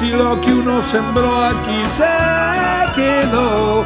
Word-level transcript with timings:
si 0.00 0.08
lo 0.08 0.40
que 0.40 0.50
uno 0.50 0.82
sembró 0.90 1.44
aquí 1.44 1.78
se 1.94 2.96
quedó. 2.96 3.84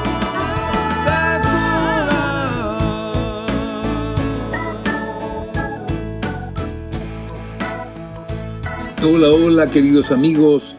Hola, 9.03 9.29
hola 9.29 9.67
queridos 9.73 10.13
amigos, 10.13 10.77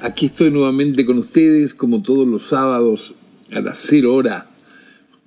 aquí 0.00 0.26
estoy 0.26 0.50
nuevamente 0.50 1.06
con 1.06 1.18
ustedes 1.18 1.74
como 1.74 2.02
todos 2.02 2.26
los 2.26 2.48
sábados 2.48 3.14
a 3.52 3.60
las 3.60 3.78
0 3.78 4.12
hora, 4.12 4.48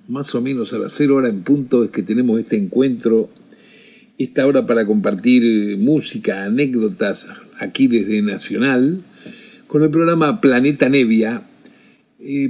más 0.06 0.34
o 0.34 0.42
menos 0.42 0.74
a 0.74 0.78
las 0.78 0.92
0 0.92 1.16
hora 1.16 1.30
en 1.30 1.40
punto 1.42 1.82
es 1.82 1.90
que 1.90 2.02
tenemos 2.02 2.38
este 2.38 2.58
encuentro, 2.58 3.30
esta 4.18 4.46
hora 4.46 4.66
para 4.66 4.84
compartir 4.84 5.78
música, 5.78 6.44
anécdotas 6.44 7.26
aquí 7.58 7.88
desde 7.88 8.20
Nacional 8.20 9.02
con 9.66 9.82
el 9.82 9.90
programa 9.90 10.40
Planeta 10.40 10.88
Nevia, 10.88 11.42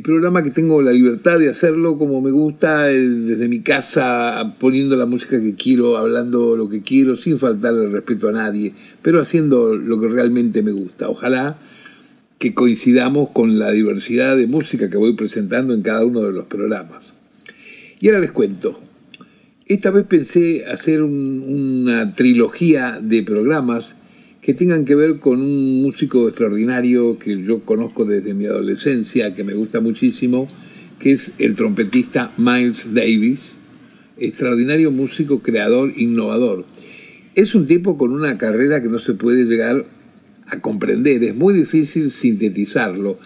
programa 0.03 0.42
que 0.42 0.50
tengo 0.50 0.81
la 0.81 0.92
libertad 0.92 1.39
de 1.39 1.48
hacerlo 1.48 1.98
como 1.98 2.20
me 2.20 2.31
gusta, 2.31 2.91
eh, 2.91 2.98
desde 2.98 3.48
mi 3.48 3.61
casa, 3.61 4.55
poniendo 4.58 4.97
la 4.97 5.06
música 5.06 5.41
que 5.41 5.55
quiero, 5.55 5.97
hablando 5.97 6.56
lo 6.56 6.69
que 6.69 6.83
quiero, 6.83 7.17
sin 7.17 7.39
faltarle 7.39 7.89
respeto 7.89 8.28
a 8.28 8.33
nadie, 8.33 8.73
pero 9.03 9.20
haciendo 9.20 9.75
lo 9.75 10.00
que 10.00 10.08
realmente 10.08 10.62
me 10.62 10.73
gusta. 10.73 11.08
Ojalá 11.08 11.58
que 12.39 12.55
coincidamos 12.55 13.30
con 13.30 13.58
la 13.58 13.70
diversidad 13.70 14.36
de 14.36 14.47
música 14.47 14.91
que 14.91 14.97
voy 14.97 15.14
presentando 15.14 15.75
en 15.75 15.83
cada 15.83 16.05
uno 16.05 16.20
de 16.23 16.33
los 16.33 16.47
programas. 16.47 17.14
Y 17.98 18.08
ahora 18.08 18.20
les 18.20 18.33
cuento. 18.33 18.80
Esta 19.67 19.91
vez 19.91 20.06
pensé 20.06 20.64
hacer 20.67 21.03
una 21.03 22.12
trilogía 22.12 23.01
de 23.03 23.23
programas 23.23 23.97
que 24.47 24.55
tengan 24.55 24.84
que 24.84 24.94
ver 24.94 25.19
con 25.19 25.41
un 25.41 25.83
músico 25.83 26.28
extraordinario 26.28 27.19
que 27.19 27.42
yo 27.42 27.62
conozco 27.62 28.05
desde 28.05 28.33
mi 28.33 28.47
adolescencia, 28.47 29.34
que 29.34 29.42
me 29.42 29.55
gusta 29.55 29.80
muchísimo, 29.80 30.47
que 31.00 31.11
es 31.11 31.33
el 31.39 31.56
trompetista 31.56 32.33
Miles 32.36 32.94
Davis, 32.94 33.56
extraordinario 34.17 34.92
músico, 34.92 35.41
creador, 35.41 35.94
innovador. 35.97 36.64
Es 37.34 37.56
un 37.56 37.67
tipo 37.67 37.98
con 37.98 38.12
una 38.12 38.39
carrera 38.39 38.80
que 38.80 38.89
no 38.89 39.00
se 39.00 39.14
puede 39.14 39.47
llegar 39.47 39.84
a 40.47 40.61
comprender, 40.61 41.24
es 41.24 41.34
muy 41.34 41.52
difícil 41.52 42.12
sintetizarlo. 42.12 43.19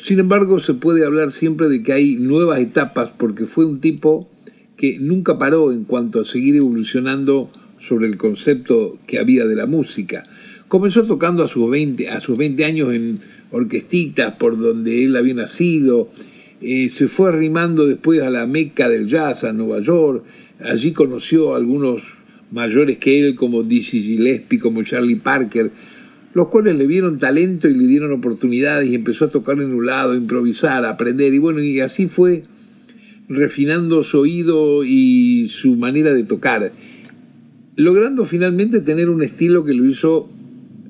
Sin 0.00 0.18
embargo, 0.18 0.58
se 0.58 0.74
puede 0.74 1.04
hablar 1.04 1.30
siempre 1.30 1.68
de 1.68 1.84
que 1.84 1.92
hay 1.92 2.16
nuevas 2.16 2.58
etapas 2.58 3.10
porque 3.16 3.46
fue 3.46 3.64
un 3.64 3.78
tipo 3.78 4.28
que 4.76 4.98
nunca 4.98 5.38
paró 5.38 5.70
en 5.70 5.84
cuanto 5.84 6.18
a 6.18 6.24
seguir 6.24 6.56
evolucionando 6.56 7.48
sobre 7.78 8.08
el 8.08 8.16
concepto 8.16 8.98
que 9.06 9.20
había 9.20 9.44
de 9.44 9.54
la 9.54 9.66
música. 9.66 10.24
Comenzó 10.74 11.04
tocando 11.04 11.44
a 11.44 11.46
sus 11.46 11.70
20, 11.70 12.08
a 12.08 12.18
sus 12.18 12.36
20 12.36 12.64
años 12.64 12.92
en 12.92 13.20
orquestitas 13.52 14.34
por 14.34 14.58
donde 14.58 15.04
él 15.04 15.14
había 15.14 15.34
nacido. 15.34 16.10
Eh, 16.60 16.90
se 16.90 17.06
fue 17.06 17.28
arrimando 17.28 17.86
después 17.86 18.20
a 18.22 18.28
la 18.28 18.44
meca 18.48 18.88
del 18.88 19.06
jazz, 19.06 19.44
a 19.44 19.52
Nueva 19.52 19.78
York. 19.78 20.24
Allí 20.58 20.90
conoció 20.90 21.54
a 21.54 21.58
algunos 21.58 22.02
mayores 22.50 22.98
que 22.98 23.20
él, 23.20 23.36
como 23.36 23.62
Dizzy 23.62 24.02
Gillespie, 24.02 24.58
como 24.58 24.82
Charlie 24.82 25.14
Parker, 25.14 25.70
los 26.32 26.48
cuales 26.48 26.74
le 26.74 26.88
vieron 26.88 27.20
talento 27.20 27.68
y 27.68 27.74
le 27.74 27.86
dieron 27.86 28.10
oportunidades 28.10 28.90
y 28.90 28.96
empezó 28.96 29.26
a 29.26 29.30
tocar 29.30 29.60
en 29.60 29.72
un 29.72 29.86
lado, 29.86 30.10
a 30.10 30.16
improvisar, 30.16 30.84
a 30.84 30.90
aprender. 30.90 31.32
Y 31.32 31.38
bueno, 31.38 31.62
y 31.62 31.78
así 31.78 32.08
fue 32.08 32.42
refinando 33.28 34.02
su 34.02 34.18
oído 34.18 34.82
y 34.82 35.50
su 35.50 35.76
manera 35.76 36.12
de 36.12 36.24
tocar, 36.24 36.72
logrando 37.76 38.24
finalmente 38.24 38.80
tener 38.80 39.08
un 39.08 39.22
estilo 39.22 39.64
que 39.64 39.72
lo 39.72 39.84
hizo 39.88 40.30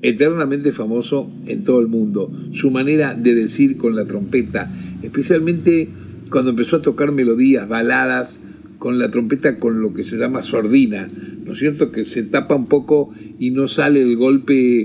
eternamente 0.09 0.71
famoso 0.71 1.31
en 1.47 1.63
todo 1.63 1.79
el 1.79 1.87
mundo. 1.87 2.31
Su 2.51 2.69
manera 2.69 3.15
de 3.15 3.33
decir 3.33 3.77
con 3.77 3.95
la 3.95 4.05
trompeta, 4.05 4.71
especialmente 5.01 5.89
cuando 6.29 6.51
empezó 6.51 6.77
a 6.77 6.81
tocar 6.81 7.11
melodías, 7.11 7.67
baladas, 7.67 8.37
con 8.77 8.99
la 8.99 9.09
trompeta 9.09 9.57
con 9.57 9.81
lo 9.81 9.93
que 9.93 10.03
se 10.03 10.17
llama 10.17 10.43
sordina, 10.43 11.07
¿no 11.43 11.53
es 11.53 11.59
cierto? 11.59 11.91
Que 11.91 12.05
se 12.05 12.23
tapa 12.23 12.55
un 12.55 12.67
poco 12.67 13.11
y 13.39 13.49
no 13.49 13.67
sale 13.67 14.01
el 14.01 14.15
golpe 14.15 14.81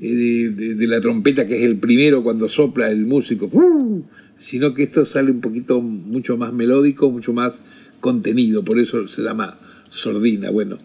eh, 0.00 0.52
de, 0.54 0.86
la 0.86 1.00
trompeta, 1.00 1.46
que 1.46 1.56
es 1.56 1.62
el 1.62 1.76
primero 1.76 2.22
cuando 2.22 2.48
sopla 2.48 2.90
el 2.90 3.06
músico, 3.06 3.50
sino 4.36 4.74
que 4.74 4.82
esto 4.82 5.06
sale 5.06 5.30
un 5.30 5.40
poquito 5.40 5.80
mucho 5.80 6.36
más 6.36 6.52
melódico, 6.52 7.10
mucho 7.10 7.32
más 7.32 7.58
contenido, 8.00 8.64
por 8.64 8.78
eso 8.78 9.06
se 9.06 9.22
llama 9.22 9.58
sordina. 9.88 10.50
Bueno, 10.50 10.78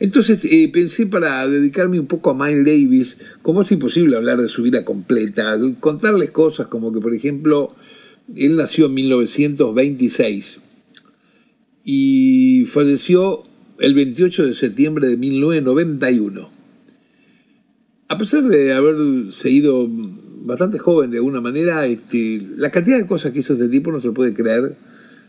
entonces 0.00 0.42
eh, 0.46 0.70
pensé 0.72 1.06
para 1.06 1.46
dedicarme 1.46 2.00
un 2.00 2.06
poco 2.06 2.30
a 2.30 2.34
Miles 2.34 2.64
Davis, 2.64 3.18
como 3.42 3.60
es 3.60 3.70
imposible 3.70 4.16
hablar 4.16 4.40
de 4.40 4.48
su 4.48 4.62
vida 4.62 4.82
completa, 4.82 5.54
contarles 5.78 6.30
cosas 6.30 6.68
como 6.68 6.90
que, 6.90 7.00
por 7.00 7.14
ejemplo, 7.14 7.76
él 8.34 8.56
nació 8.56 8.86
en 8.86 8.94
1926 8.94 10.60
y 11.84 12.64
falleció 12.66 13.42
el 13.78 13.92
28 13.92 14.46
de 14.46 14.54
septiembre 14.54 15.06
de 15.06 15.18
1991. 15.18 16.50
A 18.08 18.18
pesar 18.18 18.44
de 18.44 18.72
haber 18.72 19.32
seguido 19.34 19.86
bastante 19.86 20.78
joven 20.78 21.10
de 21.10 21.18
alguna 21.18 21.42
manera, 21.42 21.84
este, 21.84 22.40
la 22.56 22.70
cantidad 22.70 22.96
de 22.96 23.06
cosas 23.06 23.32
que 23.32 23.40
hizo 23.40 23.52
este 23.52 23.68
tipo 23.68 23.92
no 23.92 24.00
se 24.00 24.12
puede 24.12 24.32
creer, 24.32 24.76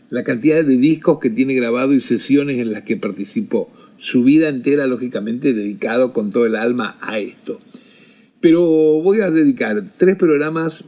la 0.08 0.24
cantidad 0.24 0.64
de 0.64 0.78
discos 0.78 1.18
que 1.18 1.28
tiene 1.28 1.54
grabado 1.54 1.92
y 1.92 2.00
sesiones 2.00 2.56
en 2.56 2.72
las 2.72 2.84
que 2.84 2.96
participó 2.96 3.70
su 4.02 4.24
vida 4.24 4.48
entera, 4.48 4.88
lógicamente, 4.88 5.52
dedicado 5.52 6.12
con 6.12 6.32
todo 6.32 6.44
el 6.44 6.56
alma 6.56 6.98
a 7.00 7.20
esto. 7.20 7.60
Pero 8.40 8.60
voy 8.60 9.20
a 9.20 9.30
dedicar 9.30 9.84
tres 9.96 10.16
programas 10.16 10.82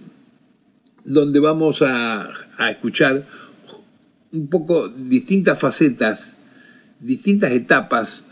donde 1.05 1.39
vamos 1.39 1.81
a, 1.83 2.29
escuchar 2.71 3.25
un 4.33 4.49
poco 4.49 4.89
distintas 4.89 5.61
facetas, 5.61 6.37
distintas 6.99 7.53
etapas. 7.53 8.25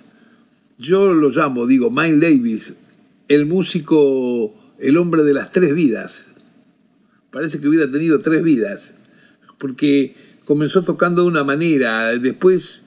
Yo 0.78 1.14
lo 1.14 1.30
llamo, 1.30 1.68
digo, 1.68 1.88
Miles 1.88 2.20
Davis, 2.20 2.74
el 3.28 3.46
músico, 3.46 4.74
el 4.80 4.96
hombre 4.96 5.22
de 5.22 5.34
las 5.34 5.52
tres 5.52 5.76
vidas. 5.76 6.28
Parece 7.30 7.60
que 7.60 7.68
hubiera 7.68 7.88
tenido 7.88 8.18
tres 8.18 8.42
vidas, 8.42 8.94
porque 9.58 10.16
comenzó 10.44 10.82
tocando 10.82 11.22
de 11.22 11.28
una 11.28 11.44
manera, 11.44 12.18
después 12.18 12.82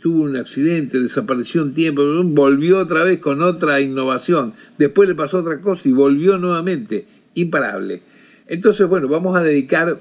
tuvo 0.00 0.24
un 0.24 0.36
accidente, 0.36 1.00
desapareció 1.00 1.62
un 1.62 1.72
tiempo, 1.72 2.02
volvió 2.24 2.78
otra 2.78 3.02
vez 3.02 3.18
con 3.18 3.42
otra 3.42 3.80
innovación, 3.80 4.54
después 4.78 5.08
le 5.08 5.14
pasó 5.14 5.38
otra 5.38 5.60
cosa 5.60 5.88
y 5.88 5.92
volvió 5.92 6.38
nuevamente, 6.38 7.06
imparable. 7.34 8.02
Entonces, 8.46 8.86
bueno, 8.86 9.08
vamos 9.08 9.36
a 9.36 9.42
dedicar 9.42 10.00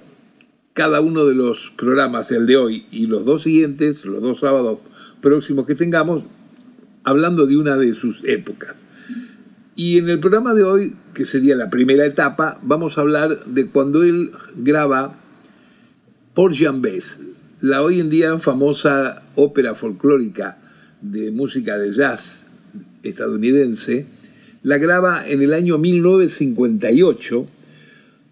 cada 0.73 1.01
uno 1.01 1.25
de 1.25 1.33
los 1.33 1.71
programas, 1.77 2.31
el 2.31 2.45
de 2.45 2.57
hoy 2.57 2.85
y 2.91 3.07
los 3.07 3.25
dos 3.25 3.43
siguientes, 3.43 4.05
los 4.05 4.21
dos 4.21 4.39
sábados 4.39 4.79
próximos 5.21 5.65
que 5.65 5.75
tengamos, 5.75 6.23
hablando 7.03 7.45
de 7.45 7.57
una 7.57 7.77
de 7.77 7.95
sus 7.95 8.23
épocas. 8.23 8.85
Y 9.75 9.97
en 9.97 10.09
el 10.09 10.19
programa 10.19 10.53
de 10.53 10.63
hoy, 10.63 10.95
que 11.13 11.25
sería 11.25 11.55
la 11.55 11.69
primera 11.69 12.05
etapa, 12.05 12.59
vamos 12.61 12.97
a 12.97 13.01
hablar 13.01 13.45
de 13.45 13.69
cuando 13.69 14.03
él 14.03 14.31
graba 14.55 15.15
por 16.33 16.55
Jambés, 16.55 17.34
la 17.61 17.83
hoy 17.83 17.99
en 17.99 18.09
día 18.09 18.37
famosa 18.39 19.23
ópera 19.35 19.75
folclórica 19.75 20.57
de 21.01 21.31
música 21.31 21.77
de 21.77 21.93
jazz 21.93 22.41
estadounidense, 23.03 24.05
la 24.63 24.77
graba 24.77 25.27
en 25.27 25.41
el 25.41 25.53
año 25.53 25.77
1958 25.77 27.45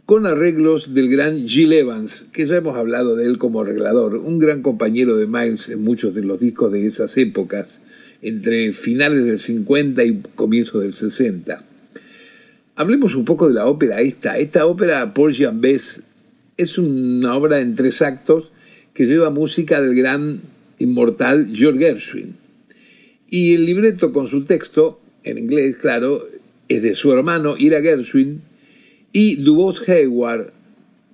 con 0.06 0.26
arreglos 0.26 0.94
del 0.94 1.10
gran 1.10 1.48
Gil 1.48 1.72
Evans, 1.72 2.28
que 2.34 2.46
ya 2.46 2.58
hemos 2.58 2.76
hablado 2.76 3.16
de 3.16 3.26
él 3.26 3.38
como 3.38 3.62
arreglador, 3.62 4.16
un 4.16 4.40
gran 4.40 4.62
compañero 4.62 5.16
de 5.16 5.28
Miles 5.28 5.70
en 5.70 5.82
muchos 5.84 6.14
de 6.14 6.24
los 6.24 6.42
discos 6.42 6.72
de 6.74 6.86
esas 6.86 7.16
épocas, 7.18 7.80
entre 8.22 8.74
finales 8.74 9.24
del 9.24 9.40
50 9.40 10.04
y 10.04 10.22
comienzos 10.36 10.82
del 10.82 10.94
60. 10.94 11.64
Hablemos 12.76 13.16
un 13.16 13.24
poco 13.24 13.48
de 13.48 13.54
la 13.54 13.68
ópera 13.68 14.02
esta. 14.02 14.38
Esta 14.38 14.66
ópera, 14.66 15.14
Por 15.14 15.34
Bess, 15.54 16.04
es 16.58 16.78
una 16.78 17.36
obra 17.36 17.60
en 17.60 17.76
tres 17.76 18.02
actos 18.02 18.53
que 18.94 19.06
lleva 19.06 19.30
música 19.30 19.82
del 19.82 19.96
gran 19.96 20.42
inmortal 20.80 21.52
George 21.54 21.80
Gershwin. 21.80 22.36
Y 23.30 23.54
el 23.54 23.66
libreto 23.66 24.14
con 24.14 24.28
su 24.28 24.44
texto, 24.44 25.00
en 25.24 25.38
inglés, 25.38 25.78
claro, 25.78 26.28
es 26.68 26.82
de 26.82 26.96
su 26.96 27.12
hermano 27.12 27.56
Ira 27.58 27.82
Gershwin 27.82 28.42
y 29.12 29.36
Dubois 29.36 29.88
Hayward, 29.88 30.52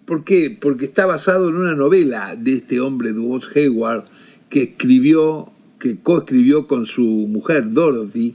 ¿Por 0.10 0.24
qué? 0.24 0.58
Porque 0.60 0.86
está 0.86 1.06
basado 1.06 1.50
en 1.50 1.56
una 1.56 1.76
novela 1.76 2.36
de 2.36 2.54
este 2.54 2.80
hombre, 2.80 3.14
Dubois 3.14 3.46
Hayward, 3.56 4.06
que 4.50 4.64
escribió, 4.64 5.52
que 5.80 6.00
coescribió 6.00 6.66
con 6.66 6.88
su 6.88 7.04
mujer 7.04 7.72
Dorothy, 7.72 8.34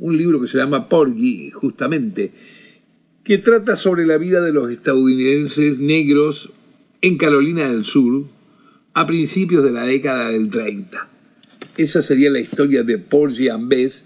un 0.00 0.16
libro 0.18 0.40
que 0.40 0.48
se 0.48 0.58
llama 0.58 0.88
Porgy, 0.88 1.52
justamente, 1.52 2.32
que 3.22 3.38
trata 3.38 3.76
sobre 3.76 4.04
la 4.04 4.18
vida 4.18 4.40
de 4.40 4.52
los 4.52 4.68
estadounidenses 4.72 5.78
negros 5.78 6.50
en 7.02 7.16
Carolina 7.18 7.68
del 7.68 7.84
Sur 7.84 8.24
a 8.94 9.06
principios 9.06 9.64
de 9.64 9.72
la 9.72 9.84
década 9.84 10.30
del 10.30 10.50
30. 10.50 11.08
Esa 11.76 12.02
sería 12.02 12.30
la 12.30 12.40
historia 12.40 12.82
de 12.82 13.02
and 13.50 13.68
Bess. 13.68 14.04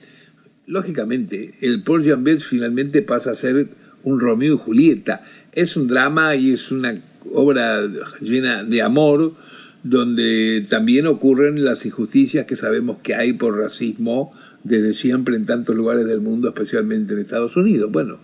Lógicamente, 0.66 1.54
el 1.60 1.82
and 1.86 2.24
Bess 2.24 2.44
finalmente 2.44 3.02
pasa 3.02 3.32
a 3.32 3.34
ser 3.34 3.68
un 4.02 4.20
Romeo 4.20 4.54
y 4.54 4.58
Julieta. 4.58 5.24
Es 5.52 5.76
un 5.76 5.88
drama 5.88 6.36
y 6.36 6.52
es 6.52 6.70
una 6.70 7.00
obra 7.32 7.82
llena 8.20 8.62
de 8.62 8.82
amor, 8.82 9.34
donde 9.82 10.66
también 10.68 11.06
ocurren 11.06 11.64
las 11.64 11.86
injusticias 11.86 12.46
que 12.46 12.56
sabemos 12.56 12.98
que 13.02 13.14
hay 13.14 13.32
por 13.32 13.58
racismo 13.58 14.32
desde 14.62 14.94
siempre 14.94 15.36
en 15.36 15.46
tantos 15.46 15.76
lugares 15.76 16.06
del 16.06 16.20
mundo, 16.20 16.48
especialmente 16.48 17.14
en 17.14 17.20
Estados 17.20 17.56
Unidos. 17.56 17.90
Bueno, 17.90 18.18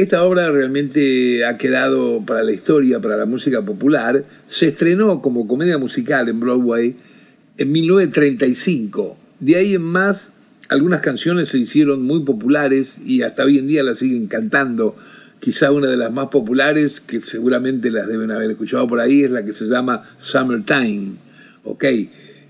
esta 0.00 0.22
obra 0.24 0.50
realmente 0.50 1.44
ha 1.44 1.58
quedado 1.58 2.24
para 2.24 2.42
la 2.42 2.52
historia, 2.52 3.00
para 3.00 3.16
la 3.16 3.26
música 3.26 3.62
popular. 3.62 4.24
Se 4.48 4.68
estrenó 4.68 5.22
como 5.22 5.46
comedia 5.46 5.78
musical 5.78 6.28
en 6.28 6.40
Broadway 6.40 6.96
en 7.56 7.72
1935. 7.72 9.16
De 9.40 9.56
ahí 9.56 9.74
en 9.74 9.82
más, 9.82 10.30
algunas 10.68 11.00
canciones 11.00 11.48
se 11.48 11.58
hicieron 11.58 12.02
muy 12.02 12.24
populares 12.24 12.98
y 13.04 13.22
hasta 13.22 13.44
hoy 13.44 13.58
en 13.58 13.68
día 13.68 13.82
las 13.82 13.98
siguen 13.98 14.26
cantando 14.26 14.96
Quizá 15.40 15.70
una 15.70 15.86
de 15.86 15.96
las 15.96 16.12
más 16.12 16.28
populares, 16.28 17.00
que 17.00 17.20
seguramente 17.20 17.90
las 17.90 18.08
deben 18.08 18.32
haber 18.32 18.50
escuchado 18.50 18.88
por 18.88 18.98
ahí, 18.98 19.22
es 19.22 19.30
la 19.30 19.44
que 19.44 19.52
se 19.52 19.66
llama 19.66 20.02
Summertime. 20.18 21.12
Ok, 21.62 21.84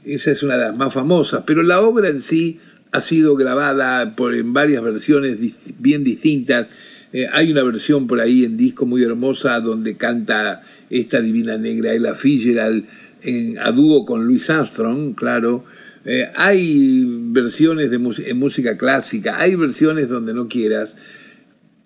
esa 0.04 0.30
es 0.30 0.42
una 0.42 0.56
de 0.56 0.64
las 0.64 0.76
más 0.76 0.94
famosas, 0.94 1.42
pero 1.46 1.62
la 1.62 1.80
obra 1.80 2.08
en 2.08 2.22
sí 2.22 2.58
ha 2.90 3.02
sido 3.02 3.36
grabada 3.36 4.16
por, 4.16 4.34
en 4.34 4.54
varias 4.54 4.82
versiones 4.82 5.36
bien 5.78 6.02
distintas. 6.02 6.68
Eh, 7.12 7.26
hay 7.32 7.52
una 7.52 7.62
versión 7.62 8.06
por 8.06 8.20
ahí 8.20 8.44
en 8.44 8.56
disco 8.56 8.86
muy 8.86 9.02
hermosa 9.02 9.60
donde 9.60 9.96
canta 9.96 10.62
esta 10.90 11.20
divina 11.20 11.56
negra, 11.56 11.94
Ella 11.94 12.14
Fitzgerald, 12.14 12.84
en, 13.22 13.58
a 13.58 13.72
dúo 13.72 14.04
con 14.04 14.26
Louis 14.26 14.48
Armstrong, 14.50 15.14
claro. 15.14 15.64
Eh, 16.04 16.30
hay 16.36 17.04
versiones 17.06 17.90
de 17.90 17.96
en 17.96 18.38
música 18.38 18.76
clásica, 18.76 19.40
hay 19.40 19.54
versiones 19.54 20.08
donde 20.08 20.34
no 20.34 20.48
quieras. 20.48 20.96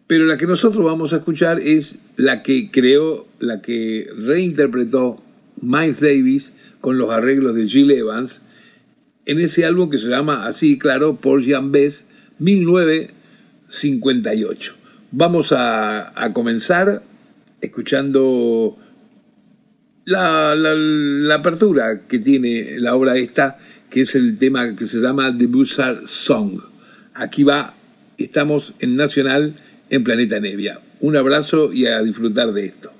Pero 0.06 0.26
la 0.26 0.36
que 0.36 0.46
nosotros 0.46 0.84
vamos 0.84 1.12
a 1.12 1.16
escuchar 1.16 1.60
es 1.60 1.96
la 2.16 2.42
que 2.42 2.70
creó, 2.70 3.26
la 3.38 3.62
que 3.62 4.08
reinterpretó 4.16 5.22
Miles 5.60 6.00
Davis 6.00 6.50
con 6.80 6.98
los 6.98 7.10
arreglos 7.10 7.54
de 7.54 7.68
Jill 7.68 7.92
Evans 7.92 8.40
en 9.24 9.40
ese 9.40 9.64
álbum 9.64 9.88
que 9.88 9.98
se 9.98 10.08
llama 10.08 10.46
así, 10.46 10.78
claro, 10.78 11.16
Por 11.16 11.42
Jan 11.46 11.72
Bess, 11.72 12.04
1958. 12.38 14.81
Vamos 15.14 15.52
a, 15.52 16.10
comenzar 16.32 17.02
escuchando 17.60 18.78
la, 20.06 20.54
la, 20.54 21.34
apertura 21.34 22.06
que 22.08 22.18
tiene 22.18 22.78
la 22.78 22.94
obra 22.94 23.18
esta, 23.18 23.58
que 23.90 24.00
es 24.00 24.14
el 24.14 24.38
tema 24.38 24.74
que 24.74 24.86
se 24.86 25.00
llama 25.00 25.36
The 25.36 25.46
Buzzard 25.48 26.08
Song. 26.08 26.62
Aquí 27.12 27.44
va, 27.44 27.74
estamos 28.16 28.72
en 28.78 28.96
Nacional 28.96 29.54
en 29.90 30.02
Planeta 30.02 30.40
Nevia. 30.40 30.80
Un 31.00 31.14
abrazo 31.18 31.74
y 31.74 31.84
a 31.84 32.00
disfrutar 32.00 32.54
de 32.54 32.64
esto. 32.64 32.90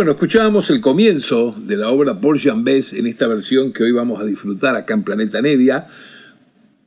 Bueno, 0.00 0.12
escuchábamos 0.12 0.70
el 0.70 0.80
comienzo 0.80 1.54
de 1.58 1.76
la 1.76 1.90
obra 1.90 2.18
por 2.18 2.38
Jean 2.38 2.64
Bess 2.64 2.94
en 2.94 3.06
esta 3.06 3.26
versión 3.26 3.70
que 3.70 3.82
hoy 3.82 3.92
vamos 3.92 4.18
a 4.18 4.24
disfrutar 4.24 4.74
acá 4.74 4.94
en 4.94 5.02
Planeta 5.02 5.42
Nevia, 5.42 5.88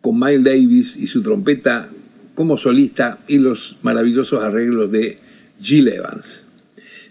con 0.01 0.19
Miles 0.19 0.43
Davis 0.43 0.97
y 0.97 1.05
su 1.05 1.21
trompeta 1.21 1.89
como 2.33 2.57
solista 2.57 3.19
y 3.27 3.37
los 3.37 3.77
maravillosos 3.83 4.41
arreglos 4.41 4.91
de 4.91 5.17
Jill 5.61 5.89
Evans. 5.89 6.47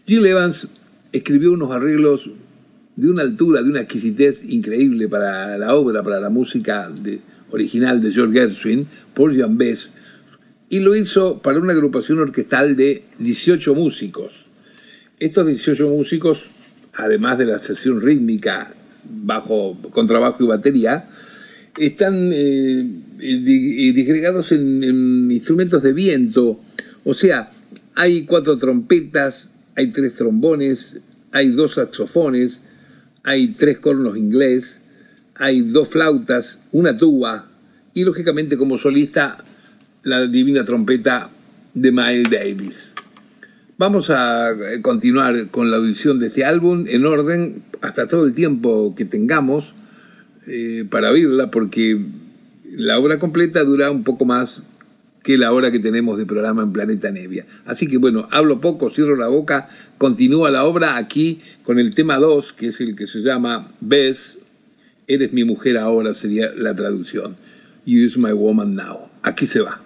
Jill 0.05 0.27
Evans 0.27 0.73
escribió 1.13 1.53
unos 1.53 1.71
arreglos 1.71 2.29
de 2.97 3.09
una 3.09 3.23
altura, 3.23 3.63
de 3.63 3.71
una 3.71 3.83
exquisitez 3.83 4.43
increíble 4.43 5.07
para 5.07 5.57
la 5.57 5.77
obra, 5.77 6.03
para 6.03 6.19
la 6.19 6.31
música 6.31 6.91
original 7.53 8.03
de 8.03 8.11
George 8.11 8.41
Gershwin, 8.41 8.89
por 9.15 9.33
Jean 9.33 9.57
Bess, 9.57 9.93
y 10.69 10.81
lo 10.81 10.97
hizo 10.97 11.41
para 11.41 11.61
una 11.61 11.75
agrupación 11.75 12.19
orquestal 12.19 12.75
de 12.75 13.05
18 13.21 13.73
músicos 13.77 14.42
estos 15.25 15.47
18 15.47 15.89
músicos, 15.89 16.39
además 16.95 17.39
de 17.39 17.47
la 17.47 17.59
sesión 17.59 18.01
rítmica, 18.01 18.75
bajo, 19.05 19.79
contrabajo 19.91 20.43
y 20.43 20.47
batería, 20.47 21.07
están 21.79 22.31
eh, 22.33 22.87
disgregados 23.19 24.53
en, 24.53 24.83
en, 24.83 25.31
instrumentos 25.31 25.83
de 25.83 25.93
viento. 25.93 26.61
O 27.05 27.15
sea, 27.15 27.47
hay 27.95 28.25
cuatro 28.25 28.57
trompetas, 28.59 29.55
hay 29.77 29.91
tres 29.91 30.15
trombones, 30.15 30.99
hay 31.31 31.51
dos 31.51 31.75
saxofones, 31.75 32.59
hay 33.23 33.49
tres 33.55 33.79
cornos 33.79 34.17
inglés, 34.17 34.81
hay 35.37 35.61
dos 35.63 35.89
flautas, 35.89 36.59
una 36.73 36.97
tuba 36.97 37.49
y 37.95 38.05
lógicamente 38.05 38.57
como 38.57 38.77
solista 38.77 39.45
la 40.03 40.27
divina 40.27 40.65
trompeta 40.65 41.31
de 41.75 41.93
Miles 41.93 42.31
Davis. 42.31 42.92
Vamos 43.83 44.11
a 44.11 44.53
eh, 44.53 44.81
continuar 44.81 45.49
con 45.51 45.73
la 45.73 45.79
audición 45.79 46.21
de 46.21 46.29
este 46.29 46.45
álbum 46.45 46.85
en 46.87 47.05
orden 47.05 47.65
hasta 47.81 48.07
todo 48.07 48.27
el 48.27 48.33
tiempo 48.33 48.95
que 48.97 49.05
tengamos 49.05 49.75
eh, 50.47 50.87
para 50.89 51.11
oírla, 51.11 51.51
porque 51.51 51.99
la 52.71 52.97
obra 53.01 53.19
completa 53.19 53.65
dura 53.65 53.91
un 53.91 54.05
poco 54.05 54.25
más 54.25 54.63
que 55.25 55.37
la 55.37 55.51
hora 55.51 55.73
que 55.73 55.81
tenemos 55.81 56.17
de 56.17 56.27
programa 56.27 56.63
en 56.63 56.73
Planeta 56.73 57.11
Nevia. 57.11 57.45
Así 57.67 57.89
que 57.89 57.97
bueno, 57.97 58.29
hablo 58.31 58.61
poco, 58.61 58.89
cierro 58.89 59.17
la 59.17 59.27
boca, 59.27 59.69
continúa 59.99 60.53
la 60.53 60.63
obra 60.63 60.97
aquí 60.97 61.41
con 61.65 61.81
el 61.81 61.93
tema 61.93 62.19
2, 62.19 62.53
que 62.53 62.69
es 62.69 62.81
el 62.81 62.95
que 62.95 63.09
se 63.09 63.19
llama 63.23 63.73
Ves, 63.81 64.39
eres 65.09 65.33
mi 65.33 65.43
mujer 65.43 65.77
ahora, 65.77 66.15
sería 66.15 66.53
la 66.55 66.73
traducción. 66.77 67.35
Use 67.85 68.17
my 68.17 68.31
woman 68.31 68.77
now. 68.77 69.09
Aquí 69.25 69.49
se 69.49 69.61
va. 69.61 69.81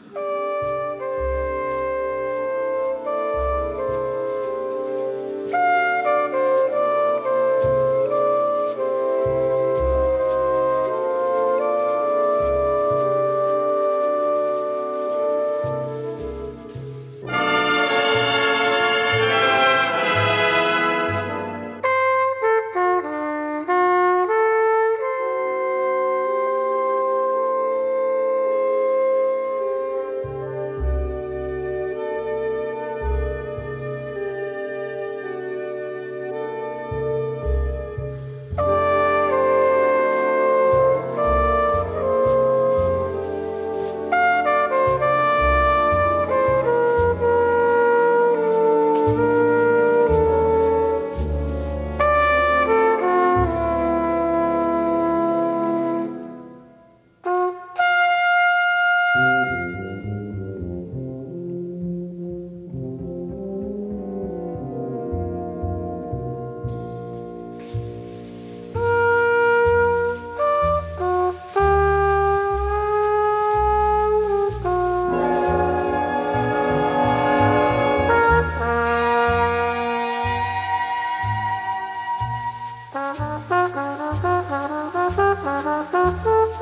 Thank 85.92 86.24
you. 86.24 86.55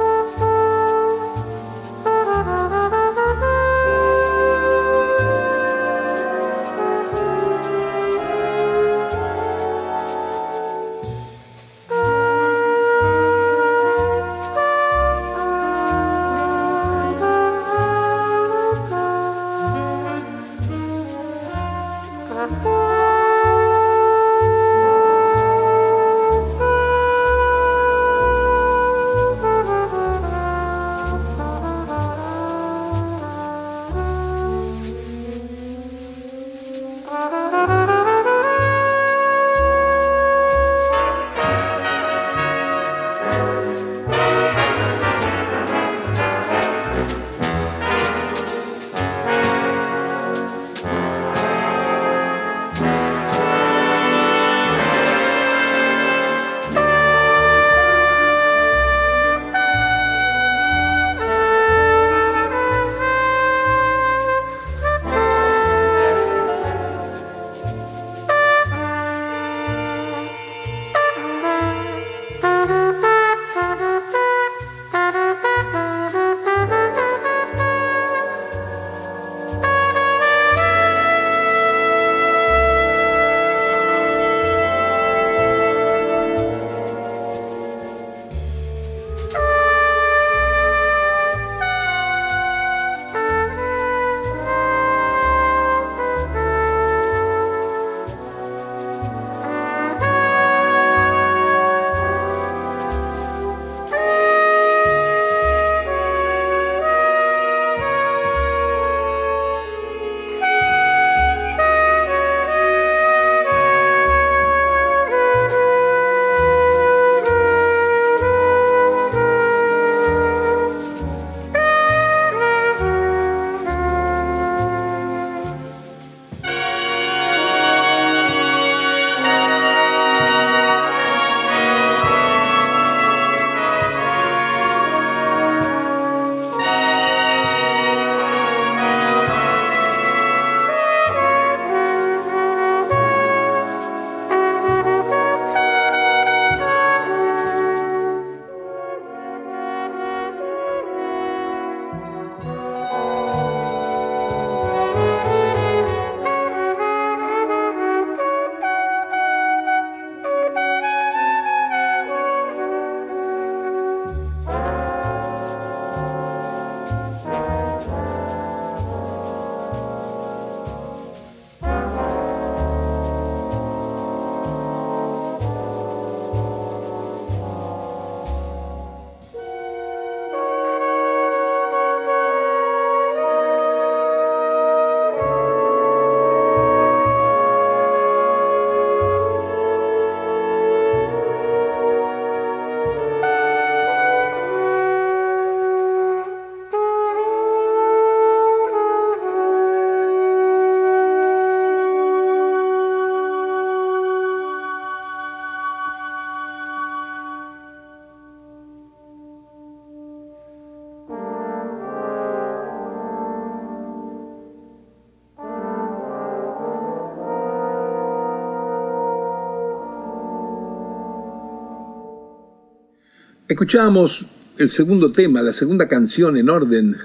Escuchábamos 223.46 224.24
el 224.56 224.70
segundo 224.70 225.12
tema, 225.12 225.42
la 225.42 225.52
segunda 225.52 225.86
canción 225.86 226.38
en 226.38 226.48
orden 226.48 226.96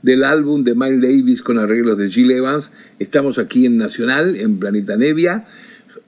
del 0.00 0.22
álbum 0.22 0.62
de 0.62 0.76
Miles 0.76 1.02
Davis 1.02 1.42
con 1.42 1.58
arreglos 1.58 1.98
de 1.98 2.08
Gil 2.08 2.30
Evans. 2.30 2.70
Estamos 3.00 3.36
aquí 3.40 3.66
en 3.66 3.78
Nacional, 3.78 4.36
en 4.36 4.60
Planeta 4.60 4.96
Nevia, 4.96 5.46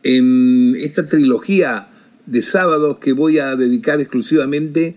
en 0.05 0.77
esta 0.77 1.07
trilogía 1.07 1.89
de 2.25 2.45
sábados 2.45 2.99
que 2.99 3.13
voy 3.13 3.41
a 3.41 3.57
dedicar 3.57 3.99
exclusivamente 4.01 4.95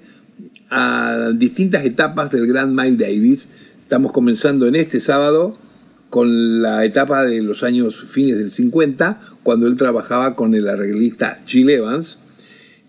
a 0.70 1.32
distintas 1.34 1.84
etapas 1.86 2.32
del 2.32 2.46
gran 2.46 2.76
Miles 2.76 3.00
Davis. 3.00 3.48
Estamos 3.82 4.12
comenzando 4.12 4.68
en 4.68 4.76
este 4.76 5.02
sábado 5.02 5.58
con 6.12 6.62
la 6.62 6.86
etapa 6.86 7.24
de 7.24 7.42
los 7.42 7.64
años 7.64 8.06
fines 8.10 8.38
del 8.38 8.52
50, 8.52 9.22
cuando 9.42 9.66
él 9.66 9.74
trabajaba 9.74 10.36
con 10.36 10.54
el 10.54 10.68
arreglista 10.68 11.42
Gil 11.48 11.72
Evans. 11.72 12.20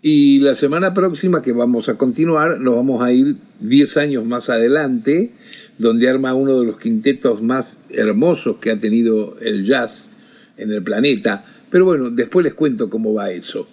Y 0.06 0.38
la 0.40 0.54
semana 0.54 0.92
próxima 0.92 1.40
que 1.40 1.52
vamos 1.52 1.88
a 1.88 1.94
continuar, 1.94 2.60
nos 2.60 2.76
vamos 2.76 3.02
a 3.02 3.10
ir 3.10 3.38
10 3.60 3.96
años 3.96 4.26
más 4.26 4.50
adelante, 4.50 5.30
donde 5.78 6.10
arma 6.10 6.34
uno 6.34 6.60
de 6.60 6.66
los 6.66 6.78
quintetos 6.78 7.42
más 7.42 7.78
hermosos 7.88 8.56
que 8.60 8.70
ha 8.70 8.76
tenido 8.76 9.38
el 9.40 9.64
jazz 9.64 10.10
en 10.58 10.72
el 10.72 10.82
planeta. 10.82 11.46
Pero 11.70 11.86
bueno, 11.86 12.10
después 12.10 12.44
les 12.44 12.52
cuento 12.52 12.90
cómo 12.90 13.14
va 13.14 13.30
eso. 13.30 13.66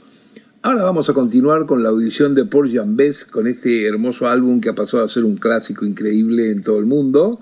Ahora 0.61 0.83
vamos 0.83 1.09
a 1.09 1.13
continuar 1.13 1.65
con 1.65 1.83
la 1.83 1.89
audición 1.89 2.33
de 2.33 2.45
Paul 2.45 2.71
Jambes 2.71 3.25
con 3.25 3.45
este 3.45 3.85
hermoso 3.85 4.29
álbum 4.29 4.61
que 4.61 4.69
ha 4.69 4.75
pasado 4.75 5.03
a 5.03 5.09
ser 5.09 5.25
un 5.25 5.35
clásico 5.35 5.85
increíble 5.85 6.49
en 6.49 6.61
todo 6.61 6.79
el 6.79 6.85
mundo. 6.85 7.41